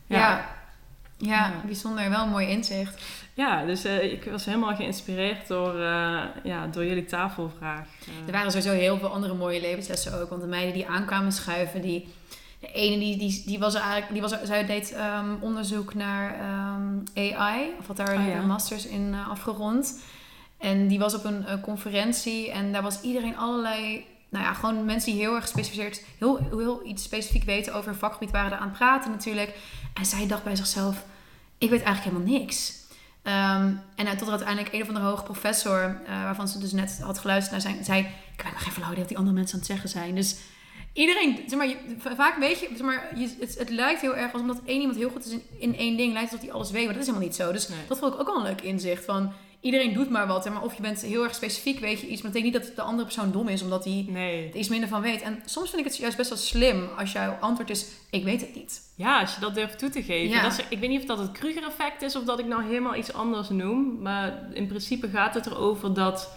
[0.07, 0.17] Ja.
[0.17, 0.61] Ja.
[1.17, 1.53] Ja.
[1.65, 2.09] bijzonder.
[2.09, 3.03] Wel een mooi inzicht.
[3.33, 7.87] Ja, dus eh, ik was helemaal geïnspireerd door, eh, ja, door jullie tafelvraag.
[8.25, 10.29] Er waren sowieso heel veel andere mooie levenslessen ook.
[10.29, 12.13] Want de meiden die aankwamen schuiven, die...
[12.63, 17.33] De ene die, die, die was eigenlijk, die was, zij deed ehm, onderzoek naar ehm,
[17.35, 18.35] AI, of had daar Oh ja.
[18.35, 19.99] een masters in eh, afgerond.
[20.57, 24.85] En die was op een eh, conferentie en daar was iedereen allerlei, nou ja, gewoon
[24.85, 28.57] mensen die heel erg gespecialiseerd, heel, heel, iets specifiek weten over een vakgebied waren er
[28.57, 29.55] aan het praten natuurlijk.
[29.93, 31.05] En zij dacht bij zichzelf,
[31.57, 32.73] ik weet eigenlijk helemaal niks.
[33.21, 36.99] Ehm, en eh, tot er uiteindelijk een of andere hoge professor, waarvan ze dus net
[37.01, 37.99] had geluisterd naar zijn, zei,
[38.35, 40.15] ik heb nog geen flauw idee wat die andere mensen aan het zeggen zijn.
[40.15, 40.35] Dus
[40.93, 41.75] iedereen, zeg maar, je,
[42.15, 44.97] vaak weet je, zeg maar, je, het, het lijkt heel erg als omdat één iemand
[44.97, 47.01] heel goed is in, in één ding, lijkt het alsof hij alles weet, maar dat
[47.01, 47.51] is helemaal niet zo.
[47.51, 47.77] Dus Nee.
[47.87, 49.31] dat vond ik ook wel een leuk inzicht van,
[49.61, 50.43] iedereen doet maar wat.
[50.43, 52.21] Hè, maar of je bent heel erg specifiek, weet je iets.
[52.21, 54.49] Maar dat betekent niet dat de andere persoon dom is, omdat hij Nee.
[54.49, 55.21] er iets minder van weet.
[55.21, 58.41] En soms vind ik het juist best wel slim als jouw antwoord is, ik weet
[58.41, 58.81] het niet.
[58.95, 60.35] Ja, als je dat durft toe te geven.
[60.35, 60.41] Ja.
[60.41, 62.95] Dat is, ik weet niet of dat het Kruger-effect is of dat ik nou helemaal
[62.95, 64.01] iets anders noem.
[64.01, 66.31] Maar in principe gaat het erover dat...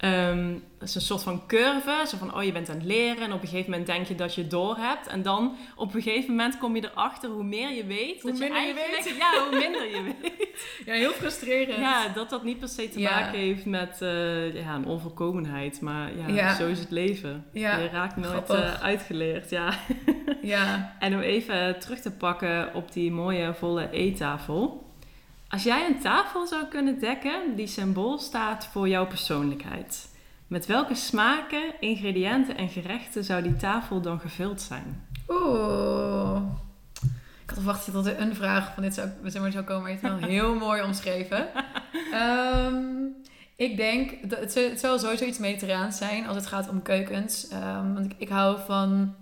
[0.00, 2.04] ehm, het is een soort van curve.
[2.06, 3.22] Zo van, oh, je bent aan het leren.
[3.24, 5.06] En op een gegeven moment denk je dat je door hebt.
[5.06, 8.22] En dan op een gegeven moment kom je erachter hoe meer je weet.
[8.22, 10.38] Hoe dat minder je eigenlijk- Ja, hoe minder je weet.
[10.86, 11.78] Ja, heel frustrerend.
[11.78, 13.20] Ja, dat dat niet per se te Ja.
[13.20, 15.80] maken heeft met eh, ja, een onvolkomenheid.
[15.80, 16.54] Maar ja, Ja.
[16.54, 17.44] zo is het leven.
[17.52, 19.74] Ja, Je raakt nooit eh, uitgeleerd, ja.
[20.42, 20.92] ja.
[20.98, 24.88] En om even terug te pakken op die mooie volle eettafel.
[25.50, 30.08] Als jij een tafel zou kunnen dekken die symbool staat voor jouw persoonlijkheid.
[30.46, 35.06] Met welke smaken, ingrediënten en gerechten zou die tafel dan gevuld zijn?
[35.28, 36.40] Oeh.
[37.42, 39.90] Ik had verwacht dat er een vraag van dit zou, zeg maar, zou komen, maar
[39.90, 41.48] je hebt het wel heel mooi omschreven.
[42.12, 42.84] Ehm,
[43.56, 46.82] ik denk, dat het, zou- het zal sowieso iets mediterraans zijn als het gaat om
[46.82, 47.48] keukens.
[47.48, 49.14] Ehm, want ik, ik hou van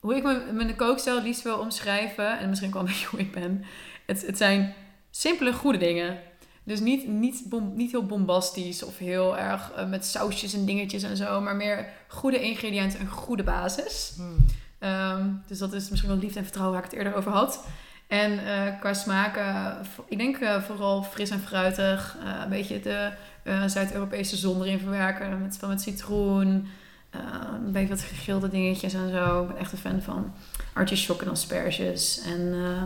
[0.00, 2.38] hoe ik mijn, mijn kookstijl liefst wil omschrijven.
[2.38, 3.64] En misschien ook wel een beetje hoe ik ben.
[4.06, 4.74] Het, het zijn
[5.20, 6.18] simpele, goede dingen.
[6.64, 11.02] Dus niet, niet, bom, niet heel bombastisch of heel erg eh, met sausjes en dingetjes
[11.02, 11.40] en zo.
[11.40, 14.12] Maar meer goede ingrediënten, een goede basis.
[14.78, 17.64] Ehm, dus dat is misschien wel liefde en vertrouwen waar ik het eerder over had.
[18.06, 22.16] En eh, qua smaken, vo- ik denk eh, vooral fris en fruitig.
[22.24, 23.10] eh, een beetje de
[23.42, 25.42] eh, Zuid-Europese zon erin verwerken.
[25.42, 26.68] Met, van met citroen.
[27.10, 27.20] eh,
[27.64, 29.42] een beetje wat gegrilde dingetjes en zo.
[29.42, 30.32] Ik ben echt een fan van
[30.74, 32.20] artisjokken en asperges.
[32.26, 32.82] En eh,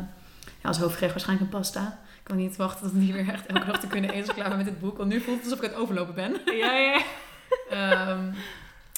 [0.62, 1.99] ja, als hoofdgerecht waarschijnlijk een pasta.
[2.25, 4.37] Ik kan niet wachten tot die weer echt elke dag te kunnen eten.
[4.37, 4.97] ik met dit boek.
[4.97, 6.41] Want nu voelt het alsof ik aan het overlopen ben.
[6.59, 7.03] Ja, ja.
[7.70, 8.33] Ehm,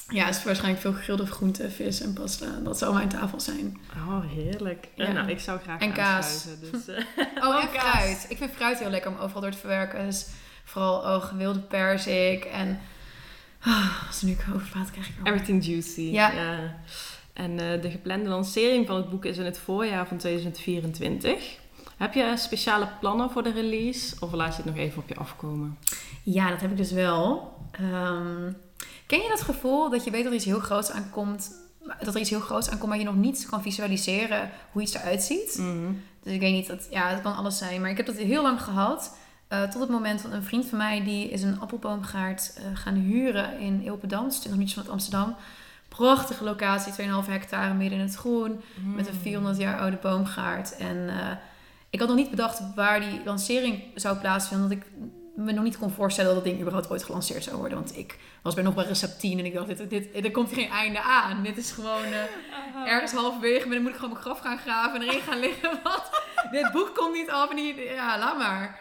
[0.09, 2.45] ja, het is waarschijnlijk veel gegrilde groenten, vis en pasta.
[2.63, 3.79] Dat zou mijn tafel zijn.
[3.95, 4.87] Oh, heerlijk.
[4.95, 5.05] Ja.
[5.05, 5.11] Ja.
[5.11, 6.47] Nou, ik zou graag En kaas.
[6.71, 7.03] Dus, eh,
[7.43, 7.83] Oh, Oh, en kaas.
[7.89, 8.25] fruit.
[8.29, 10.05] Ik vind fruit heel lekker om overal door te verwerken.
[10.05, 10.27] Dus
[10.63, 12.45] vooral oh, gewilde perzik.
[12.45, 12.79] En
[13.59, 16.01] ah, als nu over praat, krijg ik er everything juicy.
[16.01, 16.31] Ja.
[17.33, 21.65] En eh, de geplande lancering van het boek is in het voorjaar van 2024.
[21.97, 24.15] Heb je speciale plannen voor de release?
[24.19, 25.77] Of laat je het nog even op je afkomen?
[26.23, 27.53] Ja, dat heb ik dus wel.
[27.71, 28.51] Ehm,
[29.07, 31.51] ken je dat gevoel dat je weet dat er iets heel groots aankomt,
[32.03, 35.23] dat er iets heel groots aankomt, maar je nog niet kan visualiseren hoe iets eruit
[35.23, 35.57] ziet?
[35.57, 35.91] Mhm.
[36.23, 37.81] Dus ik weet niet, dat, ja, het kan alles zijn.
[37.81, 39.15] Maar ik heb dat heel lang gehad.
[39.47, 42.93] eh, tot het moment dat een vriend van mij, die is een appelboomgaard eh, gaan
[42.95, 45.35] huren in Ilpendam, 20 minuutjes van Amsterdam.
[45.87, 48.61] Prachtige locatie, 2,5 hectare midden in het groen.
[48.95, 50.75] Met een 400 jaar oude boomgaard.
[50.77, 51.31] En eh,
[51.89, 54.69] ik had nog niet bedacht waar die lancering zou plaatsvinden.
[54.69, 54.91] Want ik
[55.37, 57.77] me nog niet kon voorstellen dat dat ding überhaupt ooit gelanceerd zou worden.
[57.77, 60.69] Want ik was bij nog bij receptien en ik dacht, dit, dit, er komt geen
[60.69, 61.43] einde aan.
[61.43, 63.65] Dit is gewoon eh, ergens halverwege.
[63.65, 65.69] Maar dan moet ik gewoon mijn graf gaan graven en erin gaan liggen.
[65.83, 66.03] Want
[66.51, 68.79] dit boek komt niet af en die, ja, laat maar.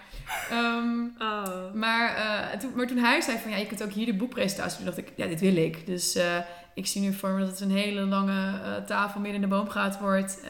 [0.51, 1.73] Ehm, Oh.
[1.75, 4.77] maar, eh, toen, maar toen hij zei van ja, je kunt ook hier de boekpresentatie
[4.77, 5.87] doen, dacht ik, ja, dit wil ik.
[5.87, 6.39] Dus eh,
[6.75, 9.99] ik zie nu voor me dat het een hele lange tafel midden in de boomgaard
[9.99, 10.41] wordt.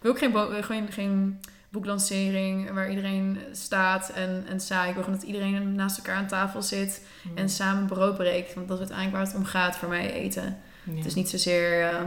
[0.00, 1.40] wil ook geen, geen, geen
[1.70, 4.88] boeklancering waar iedereen staat en, en saai.
[4.88, 8.54] Ik wil gewoon dat iedereen naast elkaar aan tafel zit en samen brood breekt.
[8.54, 10.56] Want dat is uiteindelijk waar het om gaat voor mij eten.
[10.84, 10.96] Ja.
[10.96, 11.82] Het is niet zozeer...
[11.82, 12.06] ehm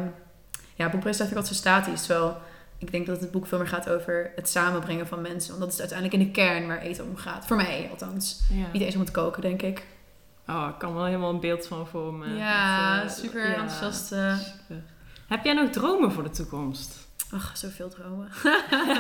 [0.76, 2.06] ja, boekpresentatie vind ik altijd zo statisch.
[2.06, 2.38] Terwijl
[2.78, 5.50] ik denk dat het boek veel meer gaat over het samenbrengen van mensen.
[5.50, 7.46] Want dat is uiteindelijk in de kern waar eten om gaat.
[7.46, 8.42] Voor mij althans.
[8.50, 8.66] Ja.
[8.74, 9.86] Niet eens om het koken, denk ik.
[10.48, 12.36] Oh, ik kan wel helemaal een beeld van vormen.
[12.36, 14.12] ja, Met, eh, super ja, enthousiast.
[14.12, 14.38] eh.
[14.38, 14.84] super.
[15.28, 17.08] Heb jij nog dromen voor de toekomst?
[17.34, 18.30] Ach, zoveel dromen.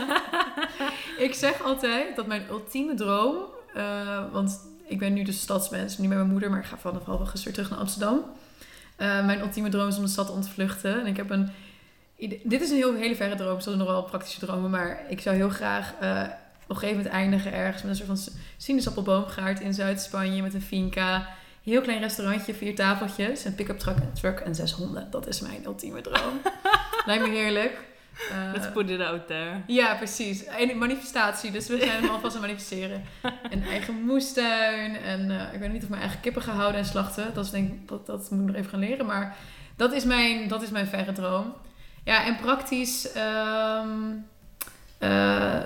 [1.28, 3.36] ik zeg altijd dat mijn ultieme droom...
[3.74, 6.50] eh, want ik ben nu dus stadsmens, nu met mijn moeder...
[6.50, 8.20] maar ik ga vanaf half augustus weer terug naar Amsterdam.
[8.96, 11.00] Eh, mijn ultieme droom is om de stad te ontvluchten.
[11.00, 11.50] En ik heb een...
[12.44, 14.70] Dit is een heel, hele verre droom, zoals nog wel praktische dromen...
[14.70, 16.22] maar ik zou heel graag eh,
[16.64, 17.84] op een gegeven moment eindigen ergens...
[17.84, 20.42] met een soort van sinaasappelboomgaard in Zuid-Spanje...
[20.42, 21.28] met een finca...
[21.64, 25.08] Heel klein restaurantje, vier tafeltjes, een pick-up truck, truck en zes honden.
[25.12, 26.42] Dat is mijn ultieme droom.
[27.06, 27.91] Lijkt me heerlijk.
[28.54, 29.62] Let's put it out there.
[29.68, 30.46] ja, precies.
[30.46, 33.04] En manifestatie, dus we zijn hem alvast aan het manifesteren.
[33.50, 34.96] Een eigen moestuin.
[34.96, 37.34] En eh, ik weet niet of ik mijn eigen kippen ga houden en slachten.
[37.34, 39.06] Dat, is denk, ik- dat, dat moet ik nog even gaan leren.
[39.06, 39.36] Maar
[39.76, 41.54] dat is mijn, dat is mijn verre droom.
[42.04, 43.12] Ja, en praktisch...
[43.12, 43.90] ehm,
[44.98, 45.66] eh,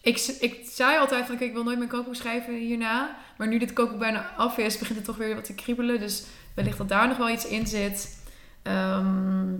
[0.00, 3.16] ik, ik zei altijd van, kijk, ik wil nooit mijn kookboek schrijven hierna.
[3.36, 6.00] Maar nu dit kookboek bijna af is, begint het toch weer wat te kriebelen.
[6.00, 6.24] Dus
[6.54, 8.22] wellicht dat daar nog wel iets in zit.
[8.62, 9.54] Ehm,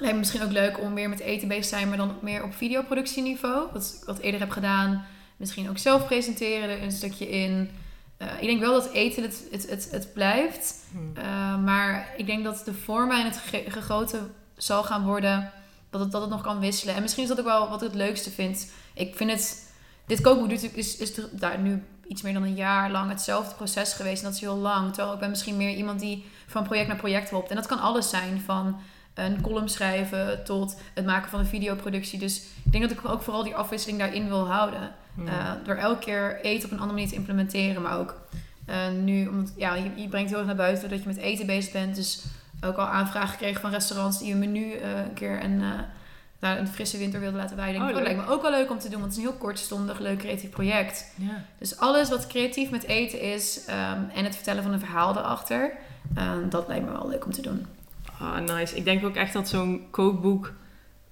[0.00, 2.42] lijkt me misschien ook leuk om weer met eten bezig te zijn, maar dan meer
[2.44, 3.68] op videoproductieniveau.
[3.72, 5.04] Wat ik wat eerder heb gedaan.
[5.36, 7.70] Misschien ook zelf presenteren er een stukje in.
[8.16, 10.74] Eh, ik denk wel dat eten het, het, het, het blijft.
[10.92, 11.20] Hm.
[11.20, 15.50] Uh, maar ik denk dat de vorm en het ge- gegoten zal gaan worden.
[15.90, 16.94] Dat het, dat het nog kan wisselen.
[16.94, 18.70] En misschien is dat ook wel wat ik het leukste vind.
[18.94, 19.72] Ik vind het...
[20.06, 23.92] Dit kookboek is, is, er- daar nu iets meer dan een jaar lang hetzelfde proces
[23.92, 24.18] geweest.
[24.18, 24.92] En dat is heel lang.
[24.92, 27.50] Terwijl ik ben misschien meer iemand die van project naar project hopt.
[27.50, 28.40] En dat kan alles zijn.
[28.40, 28.80] Van
[29.14, 32.18] een column schrijven tot het maken van een videoproductie.
[32.18, 34.92] Dus ik denk dat ik ook vooral die afwisseling daarin wil houden.
[35.14, 35.26] Hmm.
[35.26, 37.82] Uh, door elke keer eten op een andere manier te implementeren.
[37.82, 38.20] Maar ook
[38.68, 41.46] uh, nu, omdat ja, je, je, brengt heel erg naar buiten dat je met eten
[41.46, 41.94] bezig bent.
[41.94, 42.24] Dus
[42.60, 45.62] ook al aanvragen gekregen van restaurants die een menu uh, een keer een,
[46.40, 47.82] naar een frisse winter wilden laten wijden.
[47.82, 49.40] Oh, dat lijkt me ook wel leuk om te doen, want het is een heel
[49.40, 51.12] kortstondig, leuk creatief project.
[51.14, 51.44] Ja.
[51.58, 55.72] Dus alles wat creatief met eten is um, en het vertellen van een verhaal erachter,
[56.18, 57.66] um, dat lijkt me wel leuk om te doen.
[58.20, 58.76] Ah, nice.
[58.76, 60.52] Ik denk ook echt dat zo'n kookboek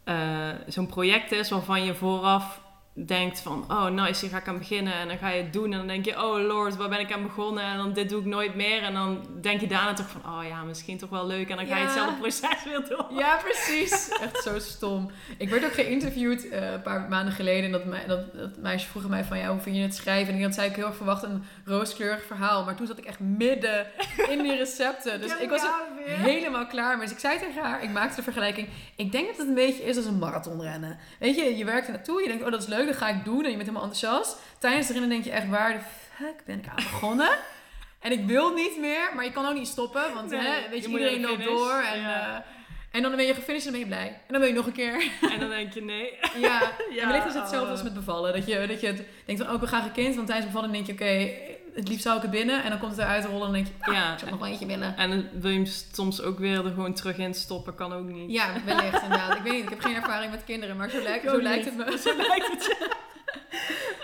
[0.05, 2.61] uh, zo'n project is waarvan je vooraf
[3.07, 4.93] denkt van, oh nice, hier ga ik aan beginnen.
[4.93, 7.13] En dan ga je het doen en dan denk je, oh lord, waar ben ik
[7.13, 7.65] aan begonnen?
[7.65, 8.83] En dan dit doe ik nooit meer.
[8.83, 11.49] En dan denk je daarna toch van, oh ja, misschien toch wel leuk.
[11.49, 13.07] En dan ga je hetzelfde proces weer door.
[13.19, 14.09] Ja, precies.
[14.09, 15.11] Echt zo stom.
[15.39, 17.65] Ik werd ook geïnterviewd uh, een paar maanden geleden.
[17.65, 20.35] En dat, me dat, dat, meisje vroeg mij van, ja, hoe vind je het schrijven?
[20.35, 22.65] En dan zei ik heel erg verwacht een rooskleurig verhaal.
[22.65, 23.87] Maar toen zat ik echt midden
[24.29, 25.21] in die recepten.
[25.21, 25.63] Dus ik was
[26.07, 27.07] helemaal klaar mee.
[27.07, 28.69] Dus ik zei tegen haar, ik maakte de vergelijking.
[28.97, 30.99] Ik denk dat het een beetje is als een marathonrennen.
[31.19, 32.23] Weet je, je werkt er naartoe.
[32.23, 33.45] Je denkt, oh dat is leuk dat ga ik doen.
[33.45, 34.39] En je bent helemaal enthousiast.
[34.59, 35.81] Tijdens de rennen denk je echt, waar de
[36.15, 37.31] fuck ben ik aan begonnen?
[38.07, 40.15] en ik wil niet meer, maar je kan ook niet stoppen.
[40.15, 41.73] Want Nee, hè, weet je, iedereen loopt door.
[41.93, 42.37] En, ja.
[42.37, 42.45] eh,
[42.91, 44.09] en dan ben je gefinished en dan ben je blij.
[44.09, 45.11] En dan wil je nog een keer.
[45.31, 46.19] En dan denk je, nee.
[46.47, 46.61] ja,
[46.91, 47.71] Ja, en wellicht is het hetzelfde oh.
[47.71, 48.33] als met bevallen.
[48.33, 50.15] Dat je, dat je denkt van, oh, graag een kind.
[50.15, 51.31] Want tijdens bevallen denk je, oké,
[51.79, 52.63] het liefst zou ik het binnen.
[52.65, 54.13] En dan komt het eruit rollen en denk je, ah, Ja.
[54.13, 54.97] ik zou nog eentje binnen.
[54.97, 57.75] En dan wil je hem soms ook weer er gewoon terug in stoppen.
[57.75, 58.31] Kan ook niet.
[58.31, 59.37] Ja, wellicht inderdaad.
[59.37, 61.77] Ik weet niet, ik heb geen ervaring met kinderen, maar zo lijkt, zo lijkt het
[61.77, 61.99] me.
[61.99, 62.91] Zo lijkt het je.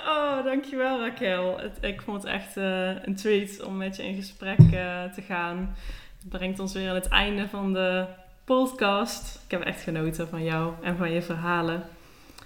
[0.07, 1.59] Oh, dankjewel Raquel.
[1.59, 5.23] Het, ik vond het echt eh, een treat om met je in gesprek eh, te
[5.27, 5.75] gaan.
[6.19, 8.05] Het brengt ons weer aan het einde van de
[8.45, 9.41] podcast.
[9.45, 11.83] Ik heb echt genoten van jou en van je verhalen.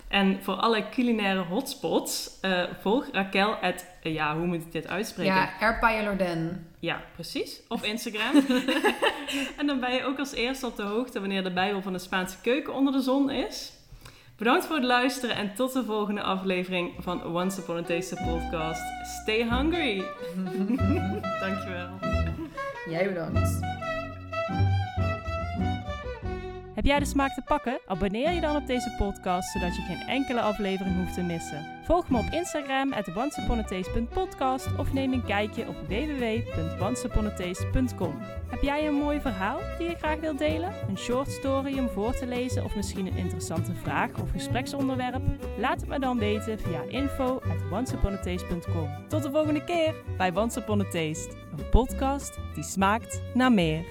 [0.08, 4.88] En voor alle culinaire hotspots, eh, volg Raquel at, eh, ja, hoe moet ik dit
[4.88, 5.34] uitspreken?
[5.34, 6.66] Ja, Erpaille Lorden.
[6.78, 7.60] Ja, precies.
[7.68, 8.34] Op Instagram.
[9.58, 11.98] en dan ben je ook als eerste op de hoogte wanneer de Bijbel van de
[11.98, 13.72] Spaanse keuken onder de zon is.
[14.36, 18.82] Bedankt voor het luisteren en tot de volgende aflevering van Once Upon a Taste podcast.
[19.22, 19.98] Stay hungry.
[21.40, 21.88] Dankjewel.
[22.88, 23.58] Jij bedankt.
[26.78, 27.80] Heb jij de smaak te pakken?
[27.86, 31.66] Abonneer je dan op deze podcast, zodat je geen enkele aflevering hoeft te missen.
[31.84, 33.12] Volg me op Instagram, at
[34.78, 38.18] of neem een kijkje op www.onceuponataste.com.
[38.48, 40.72] Heb jij een mooi verhaal die je graag wilt delen?
[40.88, 45.22] Een short story om voor te lezen of misschien een interessante vraag of gespreksonderwerp?
[45.58, 47.42] Laat het me dan weten via info at.
[49.08, 50.62] Tot de volgende keer bij Once
[51.58, 53.84] een podcast die smaakt naar meer.